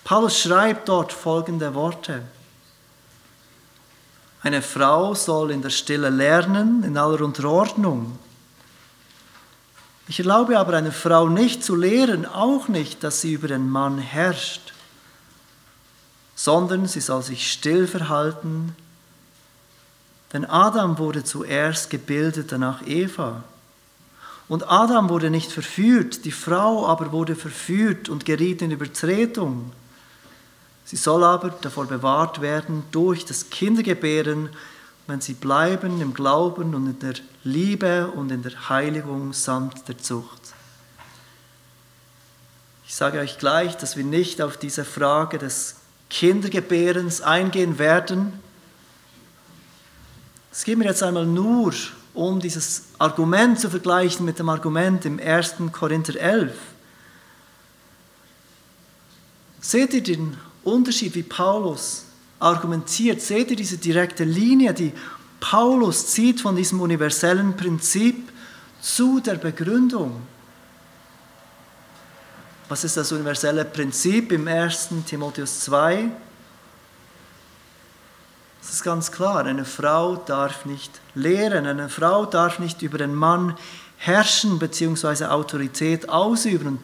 Paulus 0.03 0.41
schreibt 0.41 0.89
dort 0.89 1.13
folgende 1.13 1.73
Worte. 1.77 2.25
Eine 4.43 4.61
Frau 4.61 5.15
soll 5.15 5.53
in 5.53 5.63
der 5.63 5.71
Stille 5.71 6.11
lernen, 6.11 6.83
in 6.83 6.97
aller 6.97 7.21
Unterordnung. 7.21 8.19
Ich 10.09 10.19
erlaube 10.19 10.59
aber 10.59 10.75
einer 10.75 10.91
Frau 10.91 11.29
nicht 11.29 11.63
zu 11.63 11.77
lehren, 11.77 12.27
auch 12.27 12.67
nicht, 12.67 13.05
dass 13.05 13.21
sie 13.21 13.35
über 13.35 13.47
den 13.49 13.71
Mann 13.71 13.99
herrscht, 13.99 14.73
sondern 16.35 16.87
sie 16.87 17.01
soll 17.01 17.23
sich 17.23 17.53
still 17.53 17.87
verhalten, 17.87 18.75
denn 20.33 20.45
Adam 20.45 20.99
wurde 20.99 21.23
zuerst 21.23 21.91
gebildet, 21.91 22.51
danach 22.51 22.87
Eva. 22.87 23.45
Und 24.49 24.69
Adam 24.69 25.09
wurde 25.09 25.31
nicht 25.31 25.53
verführt, 25.53 26.25
die 26.25 26.33
Frau 26.33 26.87
aber 26.87 27.13
wurde 27.13 27.37
verführt 27.37 28.09
und 28.09 28.25
geriet 28.25 28.61
in 28.61 28.71
Übertretung. 28.71 29.73
Sie 30.93 30.99
soll 30.99 31.25
aber 31.25 31.49
davor 31.49 31.87
bewahrt 31.87 32.43
werden 32.43 32.85
durch 32.91 33.25
das 33.25 33.49
Kindergebären, 33.49 34.51
wenn 35.07 35.23
sie 35.23 35.33
bleiben 35.33 36.03
im 36.03 36.13
Glauben 36.13 36.75
und 36.75 36.87
in 36.87 36.99
der 36.99 37.15
Liebe 37.45 38.09
und 38.09 38.31
in 38.31 38.43
der 38.43 38.69
Heiligung 38.69 39.33
samt 39.33 39.89
der 39.89 39.97
Zucht. 39.97 40.53
Ich 42.87 42.95
sage 42.95 43.21
euch 43.21 43.39
gleich, 43.39 43.75
dass 43.79 43.97
wir 43.97 44.05
nicht 44.05 44.43
auf 44.43 44.59
diese 44.59 44.85
Frage 44.85 45.39
des 45.39 45.77
Kindergebärens 46.11 47.23
eingehen 47.23 47.79
werden, 47.79 48.39
es 50.51 50.65
geht 50.65 50.77
mir 50.77 50.85
jetzt 50.85 51.03
einmal 51.03 51.25
nur 51.25 51.73
um 52.13 52.39
dieses 52.39 52.89
Argument 52.99 53.59
zu 53.59 53.71
vergleichen 53.71 54.27
mit 54.27 54.39
dem 54.39 54.51
Argument 54.51 55.07
im 55.07 55.19
1. 55.19 55.55
Korinther 55.73 56.21
11. 56.21 56.55
Seht 59.63 59.95
ihr 59.95 60.03
den 60.03 60.37
Unterschied, 60.65 61.15
wie 61.15 61.23
Paulus 61.23 62.05
argumentiert? 62.39 63.21
Seht 63.21 63.51
ihr 63.51 63.57
diese 63.57 63.79
direkte 63.79 64.25
Linie, 64.25 64.75
die 64.75 64.93
Paulus 65.41 66.07
zieht 66.09 66.41
von 66.41 66.55
diesem 66.55 66.81
universellen 66.81 67.57
Prinzip 67.57 68.31
zu 68.81 69.21
der 69.21 69.35
Begründung? 69.35 70.23
Was 72.69 72.85
ist 72.85 72.97
das 72.97 73.13
universelle 73.13 73.65
Prinzip 73.65 74.33
im 74.33 74.47
1. 74.49 74.91
Timotheus 75.07 75.61
2? 75.61 76.11
Es 78.63 78.71
ist 78.71 78.85
ganz 78.85 79.11
klar, 79.11 79.45
eine 79.45 79.65
Frau 79.65 80.17
darf 80.17 80.65
nicht 80.65 81.01
lehren, 81.15 81.67
eine 81.67 81.89
Frau 81.89 82.25
darf 82.25 82.61
nicht 82.61 82.81
über 82.83 82.99
den 82.99 83.15
Mann 83.15 83.57
herrschen 83.97 84.59
bzw. 84.59 85.27
Autorität 85.27 86.09
ausüben. 86.09 86.79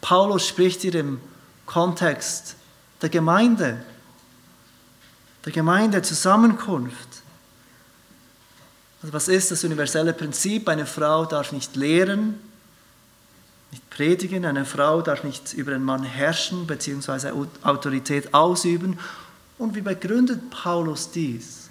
Paulus 0.00 0.48
spricht 0.48 0.80
hier 0.80 0.94
im 0.94 1.20
Kontext 1.66 2.56
der 3.02 3.08
Gemeinde, 3.08 3.82
der 5.44 5.52
Gemeindezusammenkunft. 5.52 7.08
Also 9.02 9.12
was 9.12 9.28
ist 9.28 9.50
das 9.50 9.64
universelle 9.64 10.12
Prinzip? 10.12 10.68
Eine 10.68 10.86
Frau 10.86 11.24
darf 11.24 11.52
nicht 11.52 11.76
lehren, 11.76 12.38
nicht 13.70 13.88
predigen, 13.88 14.44
eine 14.44 14.64
Frau 14.64 15.00
darf 15.00 15.24
nicht 15.24 15.54
über 15.54 15.70
den 15.70 15.84
Mann 15.84 16.02
herrschen 16.02 16.66
bzw. 16.66 17.32
Autorität 17.62 18.34
ausüben 18.34 18.98
und 19.58 19.74
wie 19.74 19.80
begründet 19.80 20.50
Paulus 20.50 21.10
dies? 21.10 21.68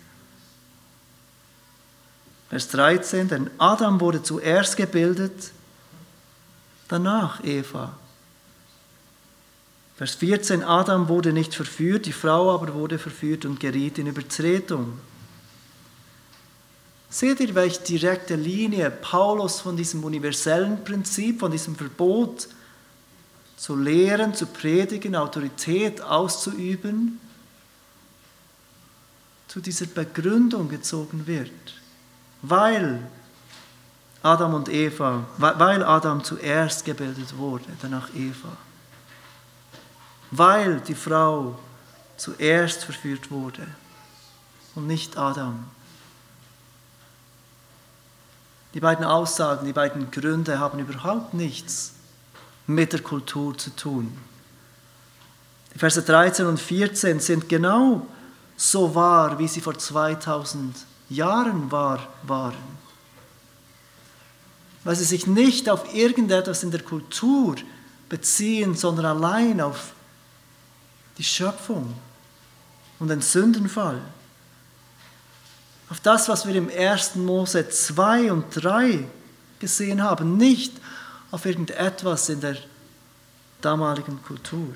Vers 2.49 2.67
13, 2.69 3.27
denn 3.27 3.49
Adam 3.59 3.99
wurde 3.99 4.23
zuerst 4.23 4.75
gebildet, 4.75 5.51
danach 6.87 7.43
Eva. 7.43 7.93
Vers 9.99 10.15
14, 10.15 10.63
Adam 10.63 11.09
wurde 11.09 11.33
nicht 11.33 11.53
verführt, 11.53 12.05
die 12.05 12.13
Frau 12.13 12.53
aber 12.55 12.73
wurde 12.73 12.97
verführt 12.97 13.43
und 13.43 13.59
geriet 13.59 13.97
in 13.97 14.07
Übertretung. 14.07 14.97
Seht 17.09 17.41
ihr, 17.41 17.53
welche 17.53 17.81
direkte 17.81 18.35
Linie 18.35 18.91
Paulus 18.91 19.59
von 19.59 19.75
diesem 19.75 20.01
universellen 20.05 20.85
Prinzip, 20.85 21.41
von 21.41 21.51
diesem 21.51 21.75
Verbot 21.75 22.47
zu 23.57 23.75
lehren, 23.75 24.33
zu 24.33 24.45
predigen, 24.45 25.17
Autorität 25.17 25.99
auszuüben, 25.99 27.19
zu 29.49 29.59
dieser 29.59 29.87
Begründung 29.87 30.69
gezogen 30.69 31.27
wird? 31.27 31.51
Weil 32.41 33.01
Adam 34.23 34.53
und 34.53 34.69
Eva, 34.69 35.25
weil 35.37 35.83
Adam 35.83 36.23
zuerst 36.23 36.85
gebildet 36.85 37.35
wurde, 37.35 37.65
danach 37.81 38.07
Eva 38.15 38.55
weil 40.31 40.79
die 40.81 40.95
Frau 40.95 41.57
zuerst 42.17 42.83
verführt 42.83 43.31
wurde 43.31 43.67
und 44.75 44.87
nicht 44.87 45.17
Adam. 45.17 45.65
Die 48.73 48.79
beiden 48.79 49.05
Aussagen, 49.05 49.65
die 49.65 49.73
beiden 49.73 50.11
Gründe 50.11 50.59
haben 50.59 50.79
überhaupt 50.79 51.33
nichts 51.33 51.93
mit 52.67 52.93
der 52.93 53.01
Kultur 53.01 53.57
zu 53.57 53.75
tun. 53.75 54.15
Die 55.73 55.79
Verse 55.79 56.01
13 56.01 56.45
und 56.45 56.59
14 56.59 57.19
sind 57.19 57.49
genau 57.49 58.05
so 58.55 58.93
wahr, 58.93 59.39
wie 59.39 59.47
sie 59.47 59.61
vor 59.61 59.77
2000 59.77 60.75
Jahren 61.09 61.71
wahr 61.71 62.07
waren. 62.23 62.79
Weil 64.83 64.95
sie 64.95 65.05
sich 65.05 65.25
nicht 65.25 65.69
auf 65.69 65.93
irgendetwas 65.93 66.63
in 66.63 66.71
der 66.71 66.83
Kultur 66.83 67.55
beziehen, 68.07 68.75
sondern 68.75 69.05
allein 69.05 69.61
auf 69.61 69.93
die 71.19 71.23
Schöpfung 71.23 71.93
und 72.97 73.09
den 73.09 73.21
Sündenfall. 73.21 74.01
Auf 75.89 75.99
das, 75.99 76.29
was 76.29 76.47
wir 76.47 76.55
im 76.55 76.69
1. 76.69 77.15
Mose 77.15 77.69
2 77.69 78.31
und 78.31 78.45
3 78.51 79.05
gesehen 79.59 80.01
haben, 80.01 80.37
nicht 80.37 80.73
auf 81.29 81.45
irgendetwas 81.45 82.29
in 82.29 82.39
der 82.39 82.57
damaligen 83.61 84.23
Kultur. 84.23 84.73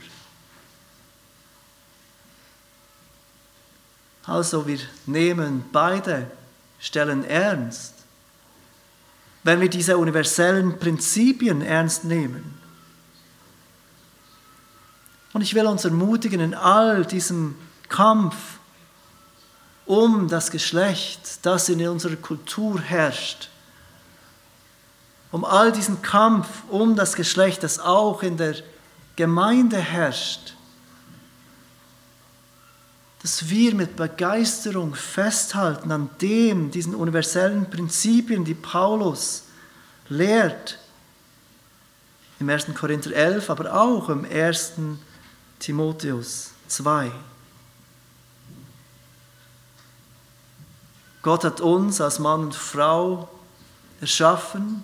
Also 4.25 4.67
wir 4.67 4.79
nehmen 5.05 5.65
beide 5.71 6.29
Stellen 6.79 7.23
ernst. 7.23 7.93
Wenn 9.43 9.61
wir 9.61 9.69
diese 9.69 9.97
universellen 9.97 10.77
Prinzipien 10.77 11.61
ernst 11.61 12.03
nehmen, 12.03 12.52
und 15.33 15.41
ich 15.41 15.55
will 15.55 15.65
uns 15.65 15.83
ermutigen, 15.83 16.39
in 16.39 16.53
all 16.53 17.05
diesem 17.05 17.55
Kampf 17.89 18.35
um 19.85 20.29
das 20.29 20.51
Geschlecht, 20.51 21.39
das 21.41 21.67
in 21.69 21.85
unserer 21.87 22.15
Kultur 22.15 22.79
herrscht, 22.79 23.49
um 25.31 25.43
all 25.43 25.71
diesen 25.71 26.01
Kampf 26.01 26.47
um 26.69 26.95
das 26.95 27.15
Geschlecht, 27.15 27.63
das 27.63 27.79
auch 27.79 28.21
in 28.23 28.37
der 28.37 28.55
Gemeinde 29.15 29.77
herrscht, 29.77 30.53
dass 33.23 33.49
wir 33.49 33.73
mit 33.73 33.95
Begeisterung 33.95 34.95
festhalten 34.95 35.91
an 35.91 36.09
dem, 36.21 36.71
diesen 36.71 36.93
universellen 36.93 37.69
Prinzipien, 37.69 38.43
die 38.43 38.53
Paulus 38.53 39.43
lehrt, 40.09 40.77
im 42.39 42.49
1. 42.49 42.67
Korinther 42.75 43.13
11, 43.13 43.49
aber 43.49 43.73
auch 43.73 44.09
im 44.09 44.25
1. 44.25 44.73
Timotheus 45.63 46.51
2. 46.67 47.09
Gott 51.21 51.45
hat 51.45 51.61
uns 51.61 52.01
als 52.01 52.19
Mann 52.19 52.41
und 52.41 52.53
Frau 52.53 53.29
erschaffen. 54.01 54.83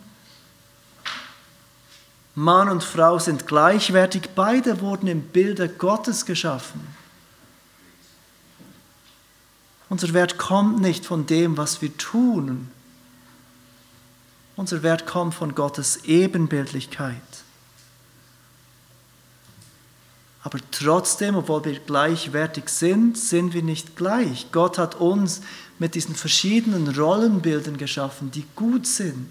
Mann 2.34 2.70
und 2.70 2.82
Frau 2.82 3.20
sind 3.20 3.46
gleichwertig, 3.46 4.30
beide 4.36 4.80
wurden 4.80 5.08
im 5.08 5.22
Bilde 5.22 5.68
Gottes 5.68 6.26
geschaffen. 6.26 6.80
Unser 9.90 10.14
Wert 10.14 10.38
kommt 10.38 10.80
nicht 10.80 11.06
von 11.06 11.26
dem, 11.26 11.58
was 11.58 11.82
wir 11.82 11.98
tun. 11.98 12.72
Unser 14.56 14.82
Wert 14.82 15.06
kommt 15.06 15.34
von 15.34 15.56
Gottes 15.56 16.06
Ebenbildlichkeit. 16.06 17.22
Aber 20.50 20.58
trotzdem, 20.72 21.36
obwohl 21.36 21.64
wir 21.64 21.78
gleichwertig 21.78 22.70
sind, 22.70 23.20
sind 23.20 23.54
wir 23.54 23.62
nicht 23.62 23.96
gleich. 23.96 24.48
Gott 24.52 24.80
hat 24.80 24.96
uns 24.96 25.42
mit 25.78 25.94
diesen 25.94 26.16
verschiedenen 26.16 26.88
Rollenbildern 26.88 27.78
geschaffen, 27.78 28.32
die 28.32 28.44
gut 28.56 28.88
sind. 28.88 29.30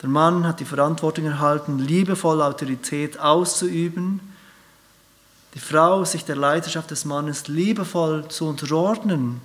Der 0.00 0.08
Mann 0.08 0.46
hat 0.46 0.60
die 0.60 0.64
Verantwortung 0.64 1.26
erhalten, 1.26 1.78
liebevoll 1.78 2.40
Autorität 2.40 3.20
auszuüben. 3.20 4.20
Die 5.52 5.58
Frau 5.58 6.02
sich 6.06 6.24
der 6.24 6.36
Leiterschaft 6.36 6.90
des 6.90 7.04
Mannes 7.04 7.46
liebevoll 7.46 8.26
zu 8.28 8.46
unterordnen 8.46 9.42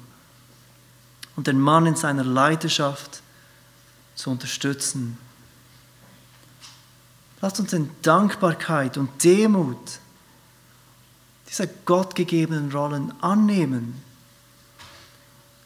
und 1.36 1.48
den 1.48 1.60
Mann 1.60 1.86
in 1.86 1.98
seiner 1.98 2.24
Leiterschaft 2.24 3.22
zu 4.16 4.30
unterstützen. 4.30 5.18
Lasst 7.42 7.60
uns 7.60 7.74
in 7.74 7.90
Dankbarkeit 8.04 8.98
und 8.98 9.24
Demut 9.24 10.00
diese 11.48 11.68
gottgegebenen 11.86 12.72
Rollen 12.72 13.14
annehmen. 13.22 14.02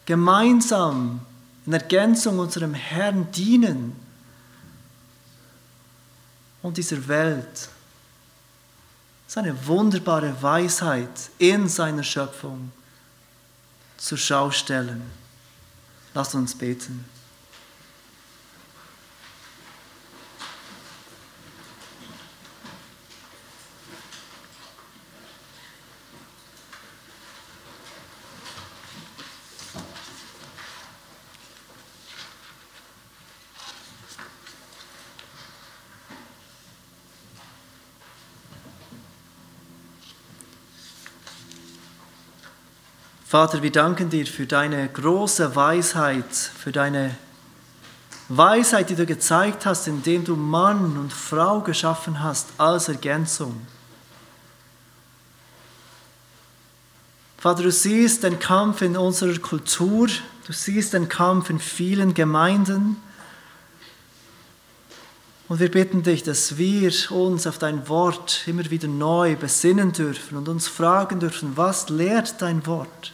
Gemeinsam 0.05 1.21
in 1.65 1.73
Ergänzung 1.73 2.39
unserem 2.39 2.73
Herrn 2.73 3.31
dienen 3.31 3.95
und 6.61 6.77
dieser 6.77 7.07
Welt 7.07 7.69
seine 9.27 9.67
wunderbare 9.67 10.41
Weisheit 10.41 11.29
in 11.39 11.67
seiner 11.67 12.03
Schöpfung 12.03 12.71
zur 13.97 14.17
Schau 14.17 14.51
stellen. 14.51 15.01
Lasst 16.13 16.35
uns 16.35 16.55
beten. 16.55 17.05
Vater, 43.35 43.61
wir 43.61 43.71
danken 43.73 44.09
dir 44.09 44.25
für 44.25 44.45
deine 44.45 44.87
große 44.87 45.57
Weisheit, 45.57 46.33
für 46.33 46.71
deine 46.71 47.17
Weisheit, 48.29 48.89
die 48.89 48.95
du 48.95 49.05
gezeigt 49.05 49.65
hast, 49.65 49.89
indem 49.89 50.23
du 50.23 50.37
Mann 50.37 50.95
und 50.95 51.11
Frau 51.11 51.59
geschaffen 51.59 52.23
hast 52.23 52.47
als 52.57 52.87
Ergänzung. 52.87 53.67
Vater, 57.37 57.63
du 57.63 57.71
siehst 57.73 58.23
den 58.23 58.39
Kampf 58.39 58.81
in 58.81 58.95
unserer 58.95 59.37
Kultur, 59.39 60.07
du 60.47 60.53
siehst 60.53 60.93
den 60.93 61.09
Kampf 61.09 61.49
in 61.49 61.59
vielen 61.59 62.13
Gemeinden. 62.13 62.95
Und 65.49 65.59
wir 65.59 65.69
bitten 65.69 66.03
dich, 66.03 66.23
dass 66.23 66.57
wir 66.57 66.93
uns 67.11 67.45
auf 67.47 67.57
dein 67.57 67.89
Wort 67.89 68.43
immer 68.47 68.71
wieder 68.71 68.87
neu 68.87 69.35
besinnen 69.35 69.91
dürfen 69.91 70.37
und 70.37 70.47
uns 70.47 70.69
fragen 70.69 71.19
dürfen, 71.19 71.57
was 71.57 71.89
lehrt 71.89 72.41
dein 72.41 72.65
Wort? 72.65 73.11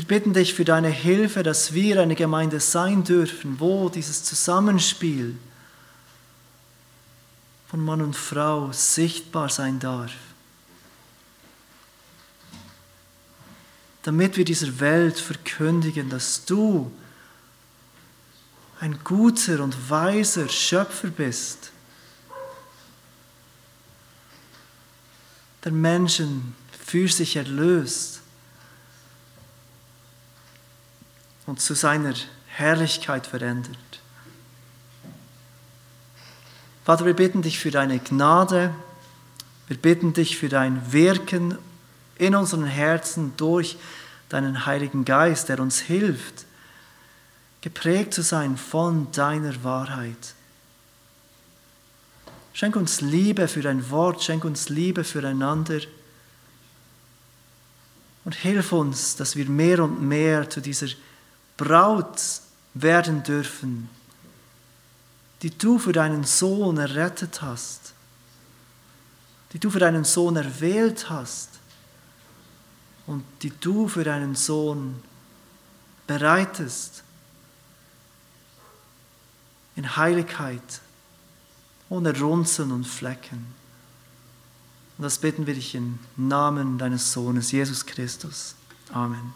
Wir 0.00 0.06
bitten 0.06 0.32
dich 0.32 0.54
für 0.54 0.64
deine 0.64 0.88
Hilfe, 0.88 1.42
dass 1.42 1.74
wir 1.74 2.00
eine 2.00 2.14
Gemeinde 2.14 2.58
sein 2.58 3.04
dürfen, 3.04 3.60
wo 3.60 3.90
dieses 3.90 4.24
Zusammenspiel 4.24 5.36
von 7.68 7.84
Mann 7.84 8.00
und 8.00 8.16
Frau 8.16 8.72
sichtbar 8.72 9.50
sein 9.50 9.78
darf. 9.78 10.10
Damit 14.02 14.38
wir 14.38 14.46
dieser 14.46 14.80
Welt 14.80 15.18
verkündigen, 15.18 16.08
dass 16.08 16.46
du 16.46 16.90
ein 18.80 19.00
guter 19.04 19.62
und 19.62 19.90
weiser 19.90 20.48
Schöpfer 20.48 21.08
bist, 21.08 21.72
der 25.62 25.72
Menschen 25.72 26.56
für 26.86 27.06
sich 27.06 27.36
erlöst 27.36 28.19
und 31.46 31.60
zu 31.60 31.74
seiner 31.74 32.14
Herrlichkeit 32.46 33.26
verändert. 33.26 33.76
Vater, 36.84 37.04
wir 37.04 37.14
bitten 37.14 37.42
dich 37.42 37.58
für 37.58 37.70
deine 37.70 37.98
Gnade, 37.98 38.74
wir 39.68 39.76
bitten 39.76 40.12
dich 40.12 40.36
für 40.36 40.48
dein 40.48 40.92
Wirken 40.92 41.56
in 42.18 42.34
unseren 42.34 42.64
Herzen 42.64 43.32
durch 43.36 43.76
deinen 44.28 44.66
Heiligen 44.66 45.04
Geist, 45.04 45.48
der 45.48 45.60
uns 45.60 45.78
hilft, 45.78 46.46
geprägt 47.60 48.14
zu 48.14 48.22
sein 48.22 48.56
von 48.56 49.10
deiner 49.12 49.62
Wahrheit. 49.62 50.34
Schenk 52.52 52.76
uns 52.76 53.00
Liebe 53.00 53.48
für 53.48 53.62
dein 53.62 53.90
Wort, 53.90 54.22
schenk 54.22 54.44
uns 54.44 54.68
Liebe 54.68 55.04
füreinander 55.04 55.80
und 58.24 58.34
hilf 58.34 58.72
uns, 58.72 59.16
dass 59.16 59.36
wir 59.36 59.46
mehr 59.46 59.82
und 59.82 60.02
mehr 60.02 60.50
zu 60.50 60.60
dieser 60.60 60.88
Braut 61.60 62.40
werden 62.72 63.22
dürfen, 63.22 63.90
die 65.42 65.50
du 65.50 65.78
für 65.78 65.92
deinen 65.92 66.24
Sohn 66.24 66.78
errettet 66.78 67.42
hast, 67.42 67.92
die 69.52 69.58
du 69.58 69.68
für 69.68 69.78
deinen 69.78 70.04
Sohn 70.04 70.36
erwählt 70.36 71.10
hast 71.10 71.50
und 73.06 73.24
die 73.42 73.50
du 73.60 73.88
für 73.88 74.04
deinen 74.04 74.34
Sohn 74.34 75.02
bereitest 76.06 77.04
in 79.76 79.96
Heiligkeit, 79.96 80.80
ohne 81.90 82.18
Runzeln 82.18 82.72
und 82.72 82.86
Flecken. 82.86 83.54
Und 84.96 85.04
das 85.04 85.18
bitten 85.18 85.46
wir 85.46 85.54
dich 85.54 85.74
im 85.74 85.98
Namen 86.16 86.78
deines 86.78 87.12
Sohnes, 87.12 87.52
Jesus 87.52 87.84
Christus. 87.84 88.54
Amen. 88.94 89.34